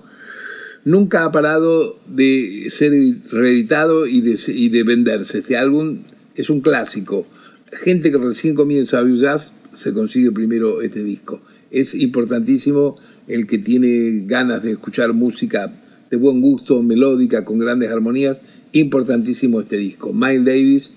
Nunca 0.84 1.24
ha 1.24 1.30
parado 1.30 1.96
de 2.08 2.66
ser 2.72 2.92
reeditado 3.30 4.08
y 4.08 4.20
de, 4.20 4.36
y 4.48 4.68
de 4.68 4.82
venderse. 4.82 5.38
Este 5.38 5.56
álbum 5.56 5.98
es 6.34 6.50
un 6.50 6.60
clásico 6.60 7.28
gente 7.72 8.10
que 8.10 8.18
recién 8.18 8.54
comienza 8.54 8.98
a 8.98 9.04
jazz 9.04 9.52
se 9.74 9.92
consigue 9.92 10.32
primero 10.32 10.82
este 10.82 11.02
disco. 11.02 11.40
Es 11.70 11.94
importantísimo 11.94 12.96
el 13.28 13.46
que 13.46 13.58
tiene 13.58 14.24
ganas 14.26 14.62
de 14.62 14.72
escuchar 14.72 15.12
música 15.12 15.72
de 16.10 16.16
buen 16.16 16.40
gusto, 16.40 16.82
melódica, 16.82 17.44
con 17.44 17.58
grandes 17.58 17.90
armonías. 17.90 18.40
Importantísimo 18.72 19.60
este 19.60 19.76
disco. 19.76 20.12
Miles 20.12 20.44
Davis, 20.44 20.90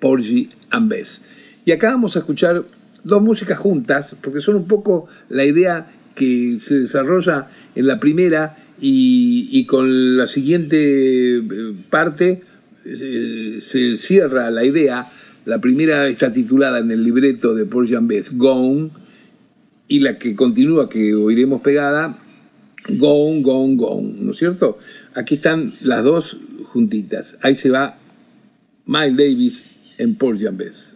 Porgy 0.00 0.50
and 0.70 0.88
Bess. 0.88 1.22
Y 1.64 1.72
acá 1.72 1.90
vamos 1.90 2.16
a 2.16 2.20
escuchar 2.20 2.64
dos 3.04 3.22
músicas 3.22 3.58
juntas, 3.58 4.16
porque 4.20 4.40
son 4.40 4.56
un 4.56 4.66
poco 4.66 5.06
la 5.28 5.44
idea 5.44 5.92
que 6.14 6.58
se 6.60 6.80
desarrolla 6.80 7.48
en 7.74 7.86
la 7.86 8.00
primera 8.00 8.56
y, 8.80 9.64
con 9.66 10.16
la 10.16 10.26
siguiente 10.26 11.38
eh, 11.38 11.42
parte 11.90 12.42
eh, 12.84 13.58
se 13.60 13.98
cierra 13.98 14.50
la 14.50 14.64
idea 14.64 15.10
la 15.48 15.62
primera 15.62 16.08
está 16.08 16.30
titulada 16.30 16.78
en 16.78 16.90
el 16.90 17.02
libreto 17.02 17.54
de 17.54 17.64
Paul 17.64 17.88
Jambes, 17.88 18.36
Gone, 18.36 18.90
y 19.88 20.00
la 20.00 20.18
que 20.18 20.36
continúa, 20.36 20.90
que 20.90 21.14
oiremos 21.14 21.62
pegada, 21.62 22.18
Gone, 22.86 23.40
Gone, 23.40 23.76
Gone, 23.76 24.14
¿no 24.20 24.32
es 24.32 24.36
cierto? 24.36 24.78
Aquí 25.14 25.36
están 25.36 25.72
las 25.80 26.04
dos 26.04 26.38
juntitas. 26.64 27.38
Ahí 27.40 27.54
se 27.54 27.70
va 27.70 27.96
Miles 28.84 29.16
Davis 29.16 29.64
en 29.96 30.16
Paul 30.16 30.38
Jambes. 30.38 30.87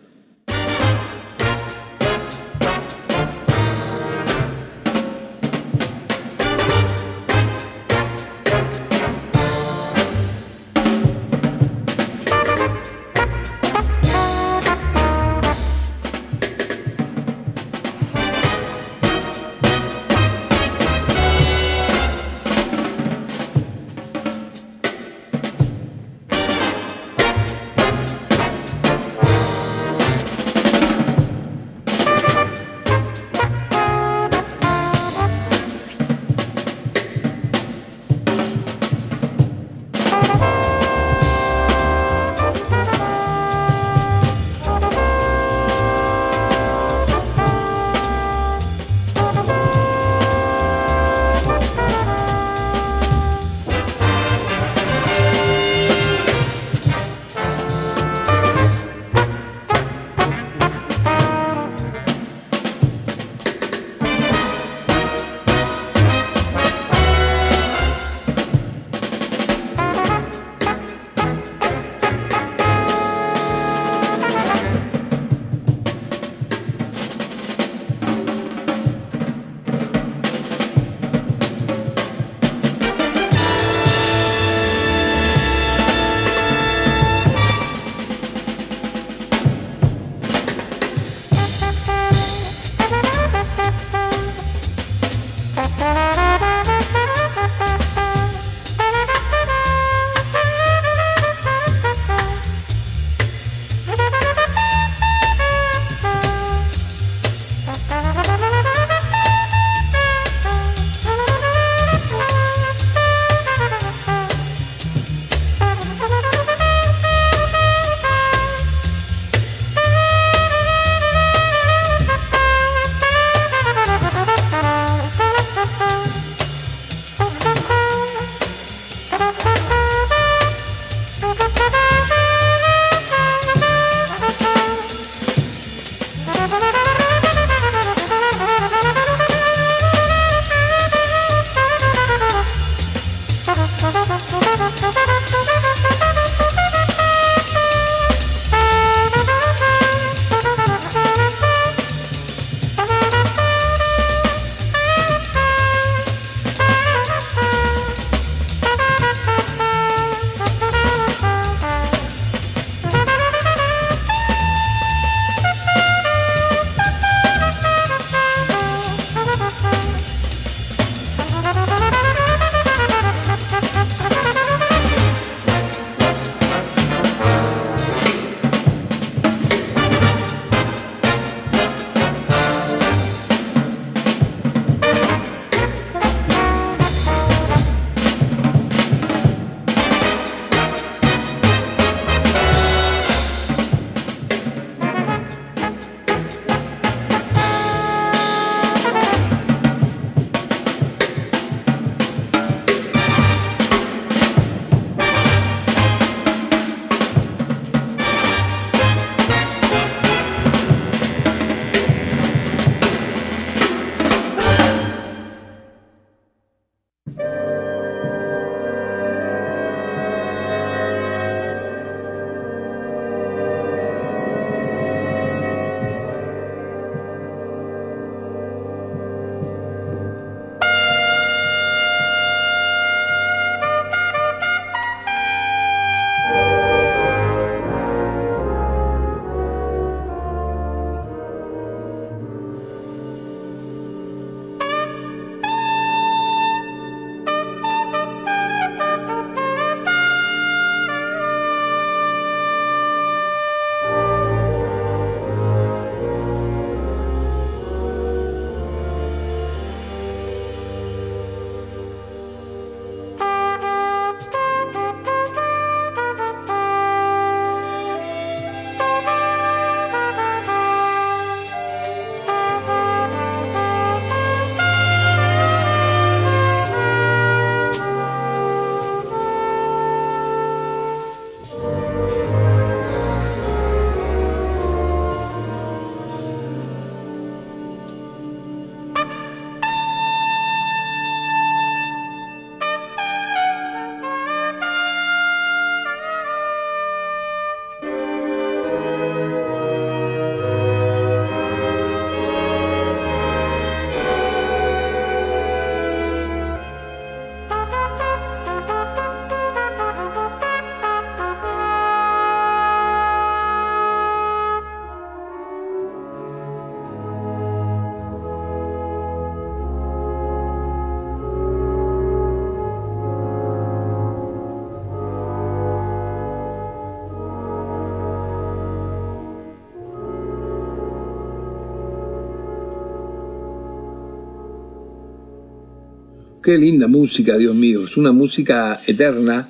Qué 336.53 336.59
linda 336.59 336.87
música, 336.87 337.38
Dios 337.38 337.55
mío. 337.55 337.87
Es 337.87 337.97
una 337.97 338.12
música 338.12 338.79
eterna 338.87 339.49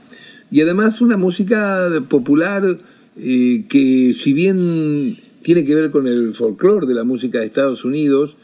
y 0.52 0.60
además 0.60 1.00
una 1.00 1.16
música 1.16 1.90
popular 2.08 2.78
eh, 3.16 3.64
que 3.68 4.14
si 4.16 4.32
bien 4.32 5.18
tiene 5.42 5.64
que 5.64 5.74
ver 5.74 5.90
con 5.90 6.06
el 6.06 6.32
folclore 6.32 6.86
de 6.86 6.94
la 6.94 7.02
música 7.02 7.40
de 7.40 7.46
Estados 7.46 7.84
Unidos, 7.84 8.36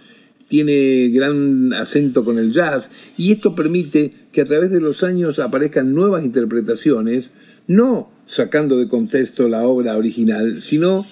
tiene 0.48 1.08
gran 1.10 1.72
acento 1.72 2.24
con 2.24 2.40
el 2.40 2.52
jazz 2.52 2.90
y 3.16 3.30
esto 3.30 3.54
permite 3.54 4.12
que 4.32 4.40
a 4.40 4.44
través 4.44 4.72
de 4.72 4.80
los 4.80 5.04
años 5.04 5.38
aparezcan 5.38 5.94
nuevas 5.94 6.24
interpretaciones, 6.24 7.30
no 7.68 8.10
sacando 8.26 8.76
de 8.76 8.88
contexto 8.88 9.48
la 9.48 9.62
obra 9.62 9.96
original, 9.96 10.62
sino 10.62 11.06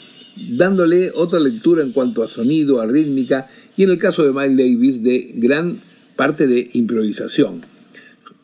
dándole 0.51 1.13
otra 1.15 1.39
lectura 1.39 1.85
en 1.85 1.93
cuanto 1.93 2.25
a 2.25 2.29
sonido, 2.29 2.81
a 2.81 2.87
rítmica 2.87 3.47
y 3.77 3.85
en 3.85 3.91
el 3.91 3.99
caso 3.99 4.25
de 4.25 4.33
Miles 4.33 4.57
Davis 4.57 5.03
de 5.05 5.31
gran 5.37 5.86
parte 6.17 6.47
de 6.47 6.71
improvisación. 6.73 7.63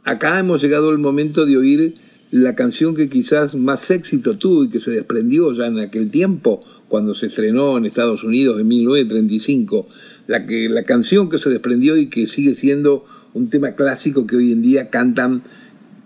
Acá 0.05 0.39
hemos 0.39 0.63
llegado 0.63 0.91
al 0.91 0.99
momento 0.99 1.47
de 1.47 1.57
oír 1.57 1.95
la 2.31 2.55
canción 2.55 2.95
que 2.95 3.09
quizás 3.09 3.55
más 3.55 3.91
éxito 3.91 4.37
tuvo 4.39 4.65
y 4.65 4.71
que 4.71 4.81
se 4.81 4.91
desprendió 4.91 5.53
ya 5.53 5.67
en 5.67 5.79
aquel 5.79 6.11
tiempo, 6.11 6.63
cuando 6.89 7.15
se 7.15 7.27
estrenó 7.27 7.77
en 7.77 7.87
Estados 7.87 8.25
Unidos 8.25 8.61
en 8.61 8.69
1935, 8.69 9.89
la, 10.27 10.47
que, 10.47 10.69
la 10.69 10.85
canción 10.85 11.29
que 11.29 11.39
se 11.39 11.51
desprendió 11.51 11.97
y 11.97 12.09
que 12.09 12.27
sigue 12.27 12.55
siendo 12.55 13.05
un 13.35 13.49
tema 13.49 13.73
clásico 13.73 14.27
que 14.27 14.37
hoy 14.37 14.53
en 14.53 14.63
día 14.63 14.91
cantan 14.91 15.43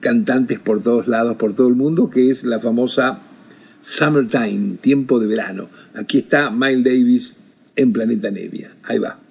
cantantes 0.01 0.59
por 0.59 0.83
todos 0.83 1.09
lados, 1.09 1.37
por 1.37 1.55
todo 1.55 1.69
el 1.69 1.75
mundo, 1.75 2.11
que 2.11 2.31
es 2.31 2.45
la 2.45 2.61
famosa 2.61 3.23
Summertime, 3.83 4.79
tiempo 4.81 5.21
de 5.21 5.29
verano. 5.29 5.69
Aquí 5.95 6.19
está 6.19 6.51
Miles 6.51 6.85
Davis 6.85 7.37
en 7.77 7.93
Planeta 7.93 8.31
Nevia. 8.31 8.73
Ahí 8.83 8.99
va. 8.99 9.26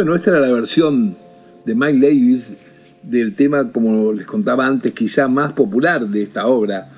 Bueno, 0.00 0.14
esta 0.14 0.30
era 0.30 0.40
la 0.40 0.50
versión 0.50 1.14
de 1.66 1.74
Mike 1.74 1.98
Davis 2.00 2.54
del 3.02 3.36
tema, 3.36 3.70
como 3.70 4.14
les 4.14 4.26
contaba 4.26 4.66
antes, 4.66 4.94
quizá 4.94 5.28
más 5.28 5.52
popular 5.52 6.08
de 6.08 6.22
esta 6.22 6.46
obra, 6.46 6.90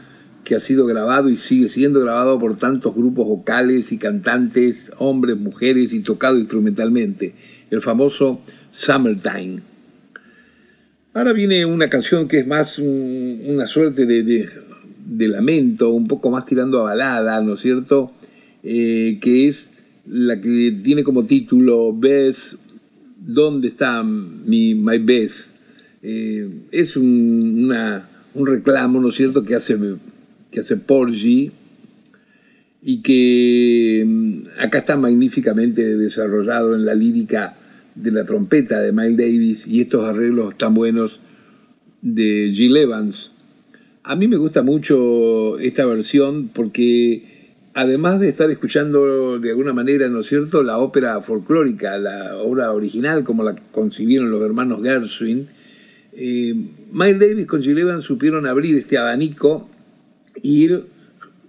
que 0.44 0.54
ha 0.54 0.60
sido 0.60 0.86
grabado 0.86 1.28
y 1.28 1.36
sigue 1.36 1.68
siendo 1.68 1.98
grabado 1.98 2.38
por 2.38 2.56
tantos 2.56 2.94
grupos 2.94 3.26
vocales 3.26 3.90
y 3.90 3.98
cantantes, 3.98 4.92
hombres, 4.98 5.36
mujeres 5.36 5.92
y 5.92 5.98
tocado 5.98 6.38
instrumentalmente, 6.38 7.34
el 7.72 7.80
famoso 7.80 8.40
Summertime. 8.70 9.62
Ahora 11.12 11.32
viene 11.32 11.66
una 11.66 11.90
canción 11.90 12.28
que 12.28 12.38
es 12.38 12.46
más 12.46 12.78
una 12.78 13.66
suerte 13.66 14.06
de, 14.06 14.48
lamento, 15.26 15.90
un 15.90 16.06
poco 16.06 16.30
más 16.30 16.46
tirando 16.46 16.78
a 16.78 16.90
balada, 16.90 17.40
¿no 17.40 17.54
es 17.54 17.60
cierto? 17.62 18.12
Eh, 18.62 19.18
que 19.20 19.48
es 19.48 19.70
la 20.06 20.40
que 20.40 20.78
tiene 20.84 21.02
como 21.02 21.24
título 21.24 21.92
Best 21.92 22.62
¿Dónde 23.24 23.68
está 23.68 24.02
mi 24.02 24.74
My 24.74 24.98
Best? 24.98 25.50
Eh, 26.02 26.48
es 26.72 26.96
un, 26.96 27.72
reclamo, 28.34 29.00
¿no 29.00 29.10
es 29.10 29.14
cierto?, 29.14 29.44
que 29.44 29.54
hace, 29.54 29.78
que 30.50 30.60
hace 30.60 30.76
Porgy 30.76 31.52
y 32.82 33.00
que 33.02 34.04
mm, 34.04 34.60
acá 34.60 34.78
está 34.78 34.96
magníficamente 34.96 35.96
desarrollado 35.96 36.74
en 36.74 36.84
la 36.84 36.94
lírica 36.94 37.56
de 37.94 38.10
la 38.10 38.24
trompeta 38.24 38.80
de 38.80 38.90
Miles 38.90 39.16
Davis 39.16 39.66
y 39.68 39.82
estos 39.82 40.04
arreglos 40.04 40.58
tan 40.58 40.74
buenos 40.74 41.20
de 42.00 42.50
Jill 42.52 42.76
Evans. 42.76 43.32
A 44.02 44.16
mí 44.16 44.26
me 44.26 44.36
gusta 44.36 44.62
mucho 44.62 45.60
esta 45.60 45.86
versión 45.86 46.48
porque 46.48 47.31
además 47.74 48.20
de 48.20 48.28
estar 48.28 48.50
escuchando 48.50 49.38
de 49.38 49.50
alguna 49.50 49.72
manera, 49.72 50.08
¿no 50.08 50.20
es 50.20 50.26
cierto?, 50.26 50.62
la 50.62 50.78
ópera 50.78 51.20
folclórica, 51.22 51.98
la 51.98 52.36
obra 52.36 52.72
original 52.72 53.24
como 53.24 53.42
la 53.42 53.56
concibieron 53.72 54.30
los 54.30 54.42
hermanos 54.42 54.82
Gershwin, 54.82 55.48
eh, 56.14 56.54
Miles 56.92 57.18
Davis 57.18 57.46
con 57.46 57.62
Jill 57.62 57.78
Evans 57.78 58.04
supieron 58.04 58.46
abrir 58.46 58.76
este 58.76 58.98
abanico 58.98 59.70
e 60.36 60.40
ir 60.48 60.84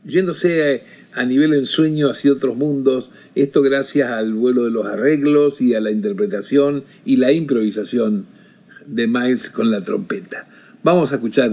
yéndose 0.05 0.83
a, 1.13 1.25
nivel 1.25 1.53
ensueño 1.53 2.09
hacia 2.09 2.31
otros 2.31 2.55
mundos, 2.55 3.09
esto 3.35 3.61
gracias 3.61 4.09
al 4.09 4.33
vuelo 4.33 4.63
de 4.65 4.71
los 4.71 4.85
arreglos 4.85 5.59
y 5.59 5.75
a 5.75 5.81
la 5.81 5.91
interpretación 5.91 6.85
y 7.05 7.17
la 7.17 7.31
improvisación 7.31 8.25
de 8.85 9.07
Miles 9.07 9.49
con 9.49 9.69
la 9.69 9.81
trompeta. 9.81 10.47
Vamos 10.81 11.11
a 11.11 11.15
escuchar 11.15 11.51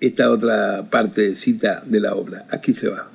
esta 0.00 0.30
otra 0.30 0.88
partecita 0.90 1.82
de 1.86 2.00
la 2.00 2.14
obra. 2.14 2.46
Aquí 2.50 2.72
se 2.72 2.88
va. 2.88 3.13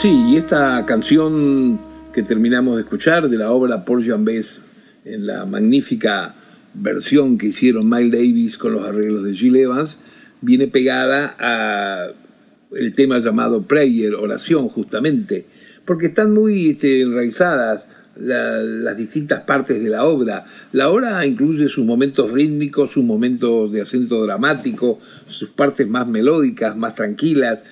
Sí, 0.00 0.26
y 0.28 0.36
esta 0.36 0.86
canción 0.86 1.80
que 2.14 2.22
terminamos 2.22 2.76
de 2.76 2.82
escuchar 2.82 3.28
de 3.28 3.36
la 3.36 3.50
obra 3.50 3.84
Por 3.84 4.00
Jean 4.00 4.24
Bess 4.24 4.60
en 5.04 5.26
la 5.26 5.44
magnífica 5.44 6.36
versión 6.72 7.36
que 7.36 7.48
hicieron 7.48 7.90
Miles 7.90 8.12
Davis 8.12 8.58
con 8.58 8.74
los 8.74 8.86
arreglos 8.86 9.24
de 9.24 9.34
Gil 9.34 9.56
Evans, 9.56 9.98
viene 10.40 10.68
pegada 10.68 11.34
a 11.40 12.12
el 12.76 12.94
tema 12.94 13.18
llamado 13.18 13.62
prayer, 13.62 14.14
oración 14.14 14.68
justamente, 14.68 15.46
porque 15.84 16.06
están 16.06 16.32
muy 16.32 16.68
este, 16.68 17.00
enraizadas 17.00 17.88
las 18.14 18.96
distintas 18.96 19.42
partes 19.42 19.82
de 19.82 19.90
la 19.90 20.04
obra. 20.04 20.44
La 20.70 20.90
obra 20.90 21.26
incluye 21.26 21.68
sus 21.68 21.84
momentos 21.84 22.30
rítmicos, 22.30 22.92
sus 22.92 23.02
momentos 23.02 23.72
de 23.72 23.82
acento 23.82 24.24
dramático, 24.24 25.00
sus 25.26 25.48
partes 25.48 25.88
más 25.88 26.06
melódicas, 26.06 26.76
más 26.76 26.94
tranquilas. 26.94 27.64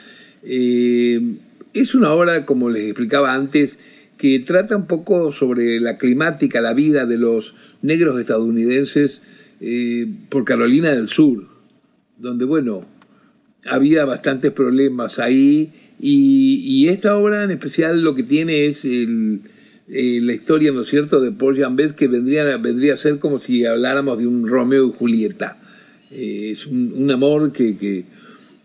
Eh, 0.43 1.37
es 1.81 1.95
una 1.95 2.13
obra, 2.13 2.47
como 2.47 2.71
les 2.71 2.85
explicaba 2.85 3.35
antes, 3.35 3.79
que 4.19 4.39
trata 4.41 4.77
un 4.77 4.87
poco 4.87 5.33
sobre 5.33 5.81
la 5.81 5.99
climática, 5.99 6.61
la 6.61 6.75
vida 6.75 7.07
de 7.07 7.19
los 7.19 7.55
negros 7.83 8.19
estadounidenses 8.21 9.23
eh, 9.61 10.07
por 10.29 10.45
Carolina 10.45 10.91
del 10.91 11.09
Sur, 11.09 11.47
donde, 12.19 12.45
bueno, 12.45 12.87
había 13.65 14.05
bastantes 14.05 14.53
problemas 14.53 15.19
ahí 15.19 15.73
y, 15.99 16.89
esta 16.89 17.17
obra 17.17 17.45
en 17.45 17.51
especial 17.51 18.03
lo 18.03 18.15
que 18.15 18.23
tiene 18.23 18.67
es 18.67 18.85
el, 18.85 19.41
eh, 19.89 20.21
la 20.23 20.35
historia, 20.35 20.73
¿no 20.73 20.83
es 20.83 20.89
cierto?, 20.89 21.21
de 21.21 21.33
Paul 21.33 21.57
Jean 21.57 21.77
que 21.95 22.07
vendría, 22.07 22.93
a 22.93 22.97
ser 22.97 23.19
como 23.19 23.39
si 23.39 23.65
habláramos 23.65 24.19
de 24.19 24.27
un 24.27 24.47
Romeo 24.47 24.89
y 24.89 24.93
Julieta. 24.93 25.59
Eh, 26.11 26.51
es 26.53 26.67
un, 26.67 27.11
amor 27.11 27.53
que, 27.53 28.05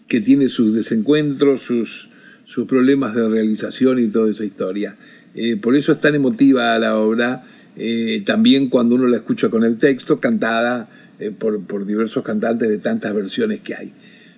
tiene 0.07 0.49
sus 0.49 0.74
desencuentros, 0.74 1.62
sus, 1.62 2.09
sus 2.52 2.68
problemas 2.68 3.16
de 3.16 3.30
realización 3.30 3.99
y 3.99 4.10
toda 4.10 4.30
esa 4.30 4.43
historia. 4.43 4.95
Eh, 5.34 5.56
por 5.56 5.76
eso 5.76 5.93
es 5.93 6.02
tan 6.02 6.16
emotiva 6.16 6.78
la 6.78 6.97
obra, 6.97 7.45
también 8.26 8.70
cuando 8.70 8.95
uno 8.95 9.08
la 9.08 9.18
escucha 9.18 9.49
con 9.49 9.64
el 9.64 9.78
texto, 9.78 10.20
cantada 10.20 10.89
por, 11.39 11.62
por 11.66 11.86
diversos 11.86 12.22
cantantes 12.22 12.68
de 12.68 12.80
tantas 12.80 13.16
versiones 13.16 13.62
que 13.62 13.74
hay. 13.74 13.93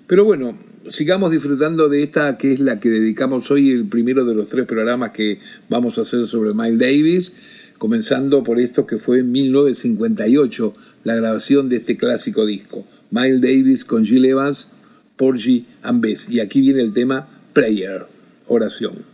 Pero 0.05 0.23
bueno, 0.23 0.55
sigamos 0.89 1.31
disfrutando 1.31 1.89
de 1.89 2.03
esta 2.03 2.37
que 2.37 2.53
es 2.53 2.59
la 2.59 2.79
que 2.79 2.89
dedicamos 2.89 3.49
hoy, 3.51 3.71
el 3.71 3.85
primero 3.85 4.25
de 4.25 4.35
los 4.35 4.49
tres 4.49 4.65
programas 4.65 5.11
que 5.11 5.39
vamos 5.69 5.97
a 5.97 6.01
hacer 6.01 6.27
sobre 6.27 6.53
Miles 6.53 6.79
Davis, 6.79 7.31
comenzando 7.77 8.43
por 8.43 8.59
esto 8.59 8.85
que 8.85 8.97
fue 8.97 9.19
en 9.19 9.31
1958, 9.31 10.73
la 11.03 11.15
grabación 11.15 11.69
de 11.69 11.77
este 11.77 11.97
clásico 11.97 12.45
disco, 12.45 12.85
Miles 13.11 13.41
Davis 13.41 13.85
con 13.85 14.05
Gil 14.05 14.25
Evans, 14.25 14.67
Porgy 15.17 15.65
and 15.81 16.01
Bess. 16.01 16.29
Y 16.29 16.39
aquí 16.39 16.61
viene 16.61 16.81
el 16.81 16.93
tema 16.93 17.27
Prayer, 17.53 18.07
oración. 18.47 19.05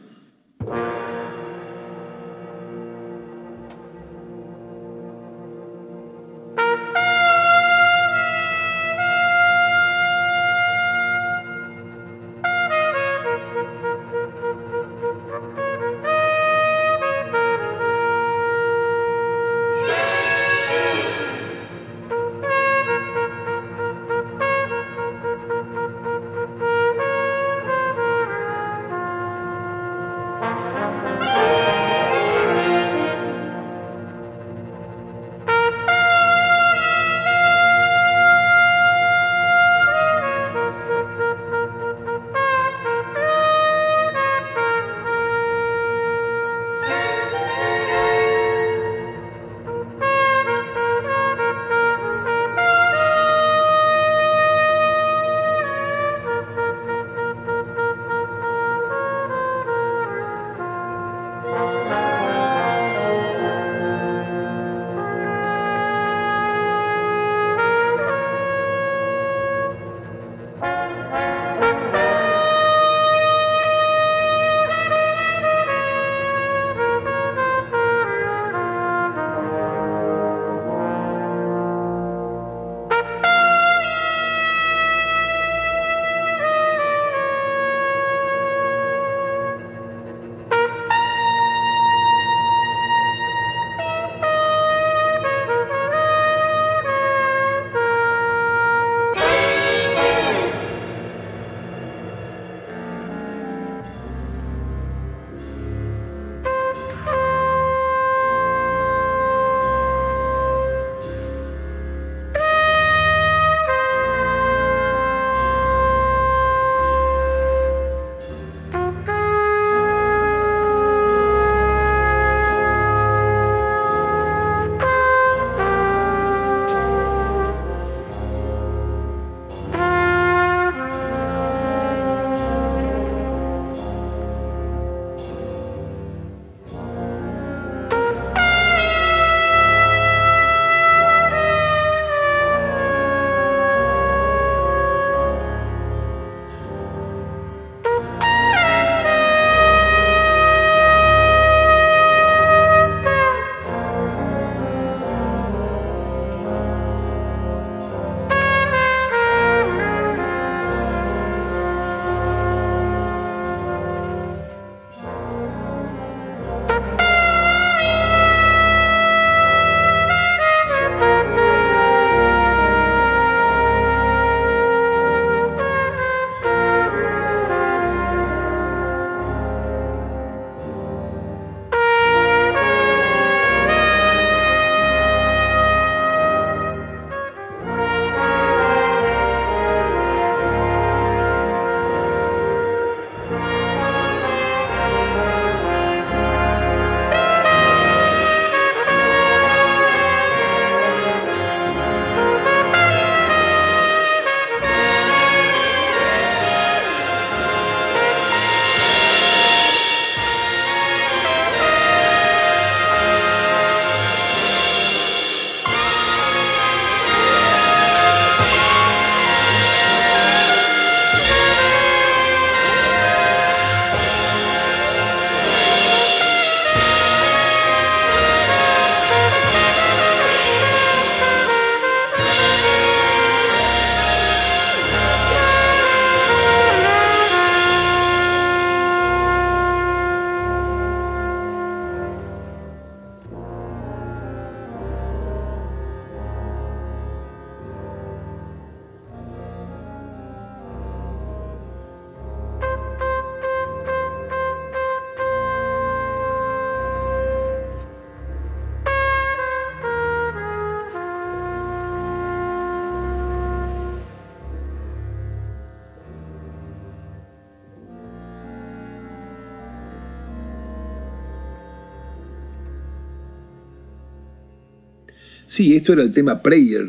Sí, 275.50 275.76
esto 275.76 275.94
era 275.94 276.04
el 276.04 276.12
tema 276.12 276.44
Prayer 276.44 276.86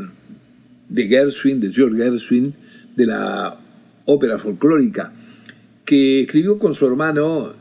de 0.90 1.08
Gershwin, 1.08 1.60
de 1.60 1.72
George 1.72 1.96
Gershwin, 1.96 2.52
de 2.94 3.06
la 3.06 3.58
ópera 4.04 4.38
folclórica, 4.38 5.14
que 5.86 6.20
escribió 6.20 6.58
con 6.58 6.74
su 6.74 6.86
hermano 6.86 7.54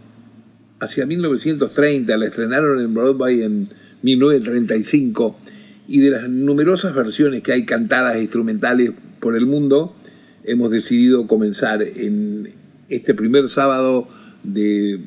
hacia 0.82 1.06
1930, 1.06 2.18
la 2.18 2.26
estrenaron 2.26 2.82
en 2.82 2.94
Broadway 2.94 3.44
en 3.44 3.70
1935, 4.02 5.40
y 5.88 6.00
de 6.00 6.10
las 6.10 6.28
numerosas 6.28 6.94
versiones 6.94 7.44
que 7.44 7.54
hay 7.54 7.64
cantadas 7.64 8.18
e 8.18 8.24
instrumentales 8.24 8.92
por 9.22 9.38
el 9.38 9.46
mundo, 9.46 9.96
hemos 10.44 10.70
decidido 10.70 11.28
comenzar 11.28 11.82
en 11.82 12.50
este 12.90 13.14
primer 13.14 13.48
sábado 13.48 14.10
de 14.44 15.00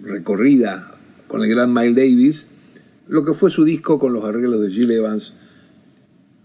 recorrida 0.00 0.96
con 1.26 1.42
el 1.42 1.50
gran 1.50 1.74
Miles 1.74 1.96
Davis, 1.96 2.44
lo 3.08 3.24
que 3.24 3.34
fue 3.34 3.50
su 3.50 3.64
disco 3.64 3.98
con 3.98 4.12
los 4.12 4.24
arreglos 4.24 4.60
de 4.60 4.70
Jill 4.70 4.92
Evans 4.92 5.39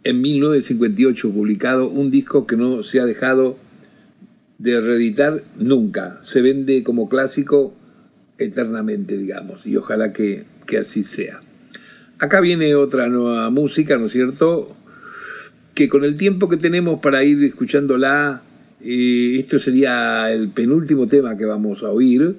en 0.05 0.21
1958 0.21 1.31
publicado, 1.31 1.89
un 1.89 2.11
disco 2.11 2.45
que 2.45 2.55
no 2.55 2.83
se 2.83 2.99
ha 2.99 3.05
dejado 3.05 3.57
de 4.59 4.79
reeditar 4.79 5.41
nunca, 5.57 6.19
se 6.21 6.41
vende 6.41 6.83
como 6.83 7.09
clásico 7.09 7.73
eternamente, 8.37 9.17
digamos, 9.17 9.65
y 9.65 9.75
ojalá 9.75 10.13
que, 10.13 10.43
que 10.67 10.77
así 10.77 11.03
sea. 11.03 11.39
Acá 12.19 12.39
viene 12.39 12.75
otra 12.75 13.09
nueva 13.09 13.49
música, 13.49 13.97
¿no 13.97 14.05
es 14.05 14.11
cierto? 14.11 14.75
Que 15.73 15.89
con 15.89 16.03
el 16.03 16.15
tiempo 16.15 16.47
que 16.49 16.57
tenemos 16.57 16.99
para 16.99 17.23
ir 17.23 17.43
escuchándola, 17.43 18.43
eh, 18.81 19.37
esto 19.39 19.57
sería 19.57 20.31
el 20.31 20.49
penúltimo 20.49 21.07
tema 21.07 21.35
que 21.35 21.45
vamos 21.45 21.81
a 21.81 21.89
oír. 21.89 22.35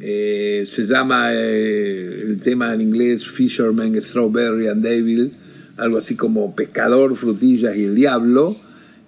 Eh, 0.00 0.64
se 0.68 0.84
llama 0.84 1.30
eh, 1.32 2.22
el 2.26 2.40
tema 2.40 2.74
en 2.74 2.80
inglés 2.80 3.28
Fisherman, 3.28 3.94
Strawberry 4.02 4.66
and 4.66 4.82
Devil, 4.82 5.32
algo 5.78 5.98
así 5.98 6.16
como 6.16 6.54
Pescador, 6.54 7.16
Frutillas 7.16 7.76
y 7.76 7.84
el 7.84 7.94
Diablo. 7.94 8.56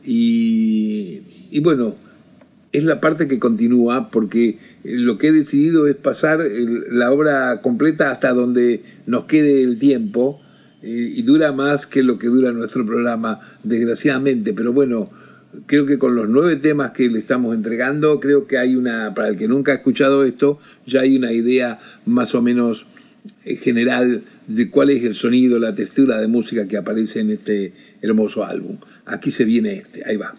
Y, 0.04 1.20
bueno, 1.60 1.96
es 2.72 2.84
la 2.84 3.00
parte 3.00 3.28
que 3.28 3.38
continúa 3.38 4.10
porque 4.10 4.58
lo 4.84 5.18
que 5.18 5.28
he 5.28 5.32
decidido 5.32 5.86
es 5.88 5.96
pasar 5.96 6.40
la 6.90 7.12
obra 7.12 7.60
completa 7.60 8.10
hasta 8.10 8.32
donde 8.32 8.82
nos 9.06 9.24
quede 9.24 9.62
el 9.62 9.78
tiempo 9.78 10.40
y 10.82 11.20
dura 11.22 11.52
más 11.52 11.86
que 11.86 12.02
lo 12.02 12.18
que 12.18 12.28
dura 12.28 12.52
nuestro 12.52 12.86
programa, 12.86 13.40
desgraciadamente, 13.62 14.54
pero 14.54 14.72
bueno, 14.72 15.10
creo 15.66 15.84
que 15.84 15.98
con 15.98 16.14
los 16.14 16.28
nueve 16.28 16.56
temas 16.56 16.92
que 16.92 17.08
le 17.10 17.18
estamos 17.18 17.54
entregando, 17.54 18.20
creo 18.20 18.46
que 18.46 18.56
hay 18.56 18.76
una, 18.76 19.14
para 19.14 19.28
el 19.28 19.36
que 19.36 19.48
nunca 19.48 19.72
ha 19.72 19.74
escuchado 19.76 20.24
esto, 20.24 20.58
ya 20.86 21.00
hay 21.00 21.16
una 21.16 21.32
idea 21.32 21.80
más 22.06 22.34
o 22.34 22.40
menos 22.40 22.86
eh, 22.86 22.89
general 23.60 24.22
de 24.46 24.70
cuál 24.70 24.90
es 24.90 25.04
el 25.04 25.14
sonido, 25.14 25.58
la 25.58 25.74
textura 25.74 26.20
de 26.20 26.28
música 26.28 26.66
que 26.66 26.76
aparece 26.76 27.20
en 27.20 27.30
este 27.30 27.72
hermoso 28.02 28.44
álbum. 28.44 28.78
Aquí 29.06 29.30
se 29.30 29.44
viene 29.44 29.74
este, 29.74 30.02
ahí 30.04 30.16
va. 30.16 30.34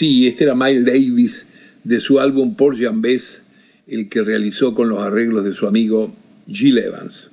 Sí, 0.00 0.26
este 0.26 0.44
era 0.44 0.54
Miles 0.54 0.86
Davis 0.86 1.46
de 1.84 2.00
su 2.00 2.20
álbum 2.20 2.56
Por 2.56 2.74
Jambes, 2.78 3.44
el 3.86 4.08
que 4.08 4.22
realizó 4.22 4.74
con 4.74 4.88
los 4.88 5.02
arreglos 5.02 5.44
de 5.44 5.52
su 5.52 5.66
amigo 5.66 6.16
Gil 6.46 6.78
Evans. 6.78 7.30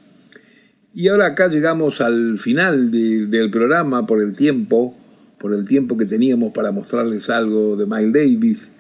Y 0.94 1.08
ahora 1.08 1.28
acá 1.28 1.48
llegamos 1.48 2.02
al 2.02 2.40
final 2.40 2.92
del 2.92 3.50
programa 3.52 4.06
por 4.06 4.22
el 4.22 4.36
tiempo, 4.36 4.98
por 5.40 5.54
el 5.54 5.66
tiempo 5.66 5.96
que 5.96 6.04
teníamos 6.04 6.52
para 6.52 6.74
mostrarles 6.74 7.30
algo 7.30 7.78
de 7.78 7.86
Miles 7.86 8.12
Davis. 8.12 8.72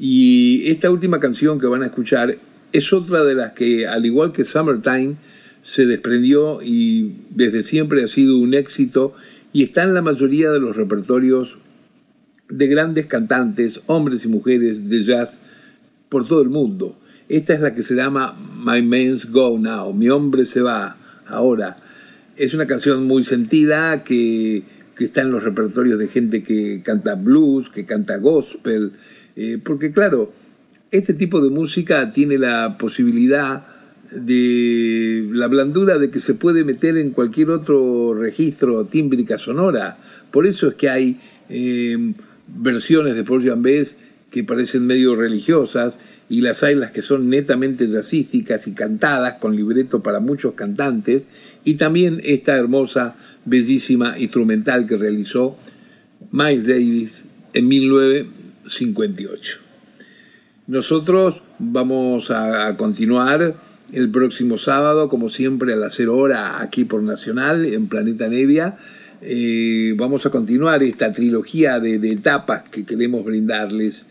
Y 0.00 0.64
esta 0.66 0.90
última 0.90 1.20
canción 1.20 1.60
que 1.60 1.68
van 1.68 1.84
a 1.84 1.86
escuchar 1.86 2.38
es 2.72 2.92
otra 2.92 3.22
de 3.22 3.36
las 3.36 3.52
que, 3.52 3.86
al 3.86 4.04
igual 4.04 4.32
que 4.32 4.44
Summertime, 4.44 5.14
se 5.62 5.86
desprendió 5.86 6.60
y 6.60 7.14
desde 7.30 7.62
siempre 7.62 8.02
ha 8.02 8.08
sido 8.08 8.36
un 8.36 8.54
éxito 8.54 9.14
y 9.52 9.62
está 9.62 9.84
en 9.84 9.94
la 9.94 10.02
mayoría 10.02 10.50
de 10.50 10.58
los 10.58 10.74
repertorios 10.74 11.56
de 12.48 12.66
grandes 12.66 13.06
cantantes, 13.06 13.80
hombres 13.86 14.24
y 14.24 14.28
mujeres 14.28 14.88
de 14.88 15.02
jazz 15.02 15.38
por 16.08 16.26
todo 16.26 16.42
el 16.42 16.48
mundo. 16.48 16.98
Esta 17.28 17.54
es 17.54 17.60
la 17.60 17.74
que 17.74 17.82
se 17.82 17.94
llama 17.94 18.36
My 18.64 18.82
Man's 18.82 19.30
Go 19.30 19.58
Now, 19.58 19.92
Mi 19.92 20.08
hombre 20.08 20.46
se 20.46 20.62
va 20.62 20.96
ahora. 21.26 21.76
Es 22.36 22.54
una 22.54 22.66
canción 22.66 23.06
muy 23.06 23.24
sentida 23.24 24.02
que, 24.04 24.62
está 24.98 25.20
en 25.20 25.30
los 25.30 25.42
repertorios 25.44 25.98
de 25.98 26.08
gente 26.08 26.42
que 26.42 26.82
canta 26.82 27.14
blues, 27.14 27.68
que 27.68 27.84
canta 27.84 28.16
gospel, 28.16 28.92
eh, 29.36 29.58
porque 29.62 29.92
claro, 29.92 30.32
este 30.90 31.14
tipo 31.14 31.40
de 31.40 31.50
música 31.50 32.10
tiene 32.10 32.38
la 32.38 32.78
posibilidad 32.78 33.66
de 34.10 35.28
la 35.32 35.46
blandura 35.46 35.98
de 35.98 36.10
que 36.10 36.20
se 36.20 36.34
puede 36.34 36.64
meter 36.64 36.96
en 36.96 37.10
cualquier 37.10 37.50
otro 37.50 38.14
registro 38.14 38.84
tímbrica 38.86 39.38
sonora. 39.38 39.98
Por 40.30 40.46
eso 40.46 40.68
es 40.68 40.74
que 40.74 40.88
hay 40.88 41.20
eh, 41.48 42.14
versiones 42.48 43.14
de 43.14 43.24
Paul 43.24 43.44
Jambés 43.44 43.96
que 44.30 44.44
parecen 44.44 44.86
medio 44.86 45.16
religiosas 45.16 45.98
y 46.28 46.42
las 46.42 46.62
hay 46.62 46.74
las 46.74 46.90
que 46.90 47.00
son 47.02 47.30
netamente 47.30 47.88
jazzísticas 47.88 48.66
y 48.66 48.72
cantadas 48.72 49.34
con 49.34 49.56
libreto 49.56 50.02
para 50.02 50.20
muchos 50.20 50.52
cantantes 50.54 51.22
y 51.64 51.74
también 51.74 52.20
esta 52.24 52.54
hermosa, 52.56 53.16
bellísima 53.44 54.18
instrumental 54.18 54.86
que 54.86 54.96
realizó 54.98 55.56
Miles 56.30 56.66
Davis 56.66 57.24
en 57.54 57.68
1958. 57.68 59.60
Nosotros 60.66 61.36
vamos 61.58 62.30
a 62.30 62.76
continuar 62.76 63.54
el 63.92 64.10
próximo 64.10 64.58
sábado, 64.58 65.08
como 65.08 65.30
siempre, 65.30 65.72
a 65.72 65.76
las 65.76 65.94
0 65.94 66.14
hora 66.14 66.60
aquí 66.60 66.84
por 66.84 67.02
Nacional, 67.02 67.64
en 67.64 67.88
Planeta 67.88 68.28
Nevia 68.28 68.76
eh, 69.20 69.94
vamos 69.96 70.24
a 70.26 70.30
continuar 70.30 70.82
esta 70.82 71.12
trilogía 71.12 71.80
de, 71.80 71.96
etapas 72.10 72.68
que 72.68 72.84
queremos 72.84 73.24
brindarles 73.24 74.06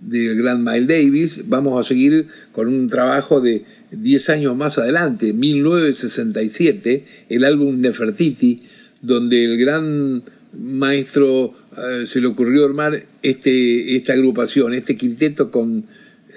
del 0.00 0.36
gran 0.36 0.64
Miles 0.64 0.88
Davis. 0.88 1.48
Vamos 1.48 1.78
a 1.78 1.86
seguir 1.86 2.26
con 2.52 2.68
un 2.68 2.88
trabajo 2.88 3.40
de 3.40 3.64
10 3.90 4.30
años 4.30 4.56
más 4.56 4.78
adelante, 4.78 5.32
1967, 5.32 7.04
el 7.28 7.44
álbum 7.44 7.80
Nefertiti, 7.80 8.62
donde 9.02 9.44
el 9.44 9.58
gran 9.58 10.22
maestro 10.58 11.54
eh, 11.76 12.06
se 12.06 12.20
le 12.20 12.26
ocurrió 12.26 12.64
armar 12.64 13.04
este, 13.22 13.96
esta 13.96 14.14
agrupación, 14.14 14.74
este 14.74 14.96
quinteto 14.96 15.50
con 15.50 15.84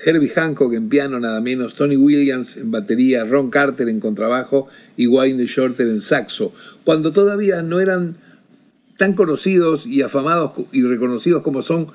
Herbie 0.04 0.30
Hancock 0.30 0.74
en 0.74 0.90
piano 0.90 1.20
nada 1.20 1.42
menos, 1.42 1.76
Tony 1.76 1.98
Williams 1.98 2.58
en 2.58 2.72
batería, 2.72 3.26
Ron 3.26 3.50
Carter 3.50 3.90
en 3.90 4.00
contrabajo 4.00 4.68
y 4.96 5.08
Wayne 5.08 5.46
Shorter 5.46 5.88
en 5.88 6.02
saxo, 6.02 6.54
cuando 6.84 7.12
todavía 7.12 7.62
no 7.62 7.80
eran 7.80 8.16
tan 8.98 9.14
conocidos 9.14 9.86
y 9.86 10.02
afamados 10.02 10.52
y 10.72 10.84
reconocidos 10.84 11.42
como 11.42 11.62
son 11.62 11.88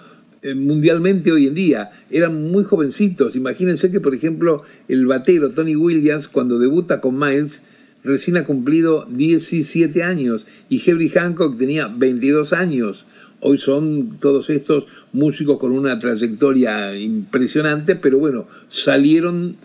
eh, 0.45 0.55
mundialmente 0.55 1.33
hoy 1.33 1.47
en 1.47 1.55
día. 1.55 1.91
Eran 2.11 2.51
muy 2.51 2.65
jovencitos. 2.65 3.37
Imagínense 3.37 3.91
que, 3.91 4.01
por 4.01 4.15
ejemplo, 4.15 4.63
el 4.89 5.07
batero 5.07 5.51
Tony 5.51 5.77
Williams, 5.77 6.29
cuando 6.29 6.59
debuta 6.59 7.01
con 7.01 7.19
Miles, 7.19 7.63
recién 8.05 8.37
ha 8.37 8.45
cumplido 8.45 9.07
17 9.11 10.03
años 10.03 10.47
y 10.69 10.83
Herbie 10.85 11.09
Hancock 11.09 11.59
tenía 11.59 11.89
22 11.89 12.53
años. 12.53 13.05
Hoy 13.47 13.59
son 13.59 14.19
todos 14.21 14.49
estos 14.49 14.85
músicos 15.13 15.59
con 15.59 15.73
una 15.73 15.99
trayectoria 15.99 16.97
impresionante, 16.97 17.95
pero 17.95 18.19
bueno, 18.19 18.49
salieron 18.71 19.57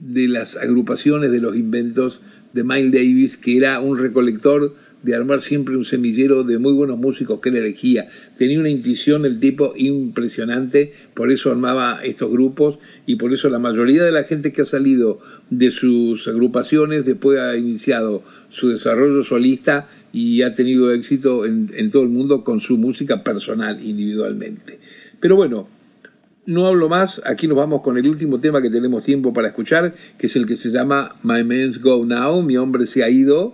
de 0.00 0.26
las 0.26 0.56
agrupaciones 0.56 1.30
de 1.30 1.40
los 1.40 1.54
inventos 1.54 2.20
de 2.52 2.64
Miles 2.64 2.90
Davis, 2.90 3.36
que 3.36 3.56
era 3.56 3.78
un 3.78 3.98
recolector 3.98 4.74
de 5.04 5.14
armar 5.14 5.42
siempre 5.42 5.76
un 5.76 5.84
semillero 5.84 6.42
de 6.42 6.58
muy 6.58 6.72
buenos 6.72 6.98
músicos 6.98 7.38
que 7.38 7.50
él 7.50 7.56
elegía. 7.58 8.08
Tenía 8.36 8.58
una 8.58 8.68
intuición 8.68 9.24
el 9.24 9.38
tipo 9.38 9.74
impresionante, 9.76 10.92
por 11.14 11.30
eso 11.30 11.52
armaba 11.52 12.00
estos 12.02 12.32
grupos 12.32 12.80
y 13.06 13.14
por 13.14 13.32
eso 13.32 13.48
la 13.48 13.60
mayoría 13.60 14.02
de 14.02 14.10
la 14.10 14.24
gente 14.24 14.52
que 14.52 14.62
ha 14.62 14.66
salido 14.66 15.20
de 15.50 15.70
sus 15.70 16.26
agrupaciones 16.26 17.06
después 17.06 17.38
ha 17.38 17.56
iniciado 17.56 18.24
su 18.50 18.70
desarrollo 18.70 19.22
solista 19.22 19.88
y 20.12 20.42
ha 20.42 20.54
tenido 20.54 20.92
éxito 20.92 21.44
en, 21.44 21.90
todo 21.90 22.02
el 22.02 22.08
mundo 22.08 22.44
con 22.44 22.60
su 22.60 22.76
música 22.76 23.22
personal, 23.22 23.84
individualmente. 23.84 24.78
Pero 25.20 25.36
bueno, 25.36 25.68
no 26.46 26.66
hablo 26.66 26.88
más, 26.88 27.20
aquí 27.24 27.46
nos 27.46 27.56
vamos 27.56 27.82
con 27.82 27.98
el 27.98 28.08
último 28.08 28.38
tema 28.38 28.62
que 28.62 28.70
tenemos 28.70 29.04
tiempo 29.04 29.32
para 29.32 29.48
escuchar, 29.48 29.94
que 30.18 30.26
es 30.26 30.36
el 30.36 30.46
que 30.46 30.56
se 30.56 30.70
llama 30.70 31.16
My 31.22 31.44
Man's 31.44 31.80
Go 31.80 32.04
Now, 32.04 32.42
mi 32.42 32.56
hombre 32.56 32.86
se 32.86 33.04
ha 33.04 33.10
ido. 33.10 33.52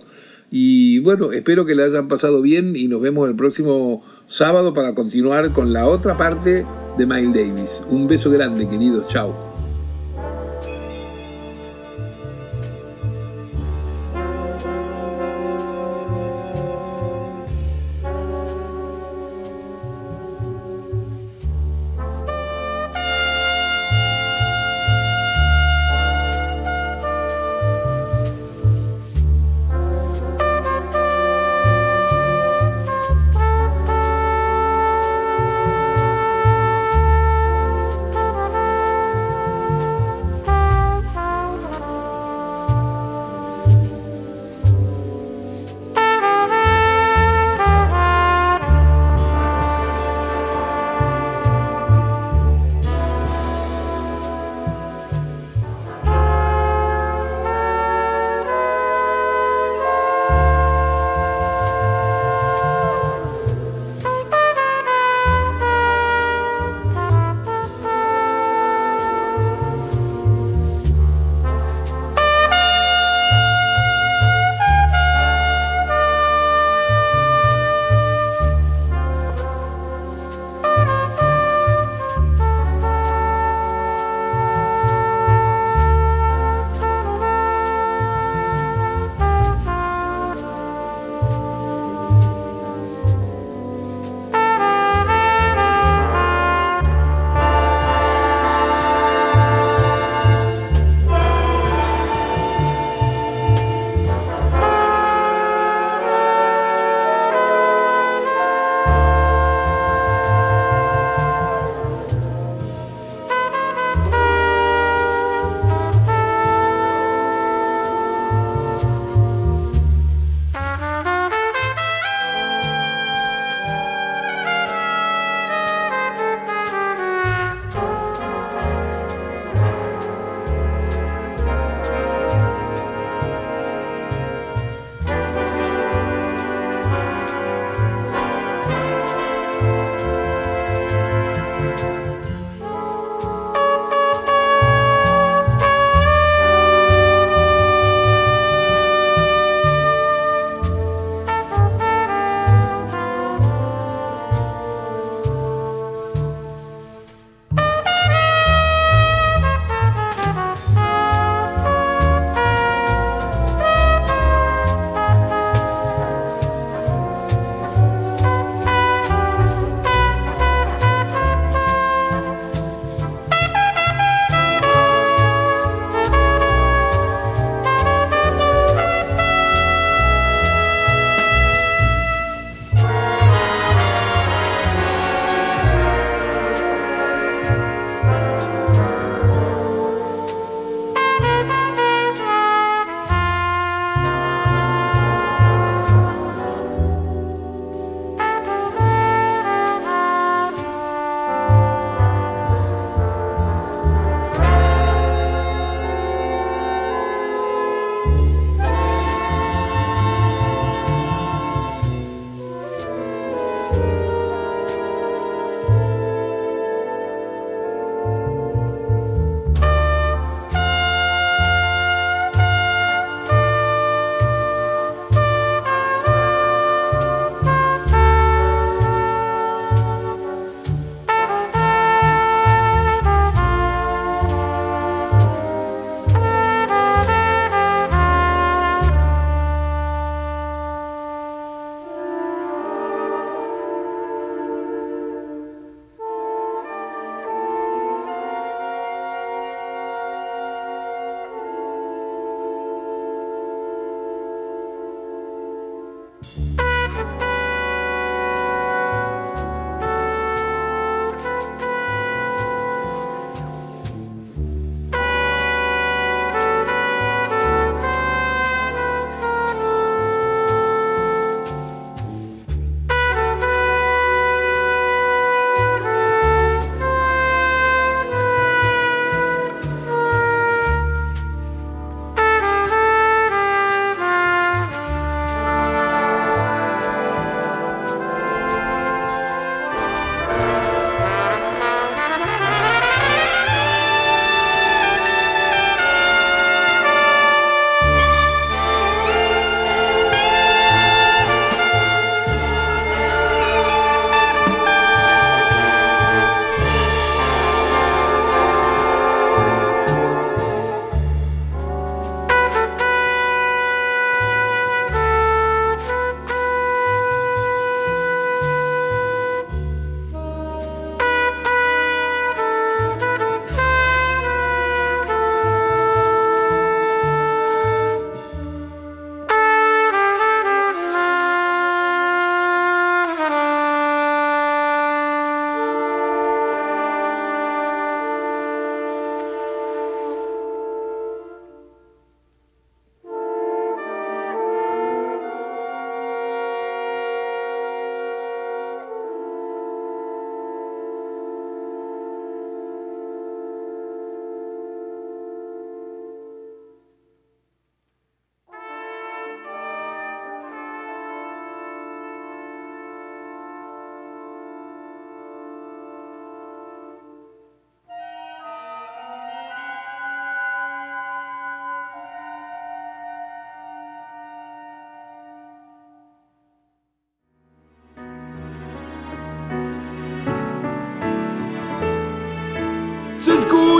Y 0.49 0.99
bueno, 0.99 1.33
espero 1.33 1.65
que 1.65 1.75
le 1.75 1.83
hayan 1.83 2.07
pasado 2.07 2.41
bien 2.41 2.75
y 2.77 2.87
nos 2.87 3.01
vemos 3.01 3.27
el 3.29 3.35
próximo 3.35 4.05
sábado 4.27 4.73
para 4.73 4.95
continuar 4.95 5.51
con 5.51 5.73
la 5.73 5.87
otra 5.87 6.17
parte 6.17 6.65
de 6.97 7.05
Miles 7.05 7.33
Davis. 7.33 7.69
Un 7.89 8.07
beso 8.07 8.31
grande, 8.31 8.67
queridos, 8.67 9.07
chao. 9.09 9.46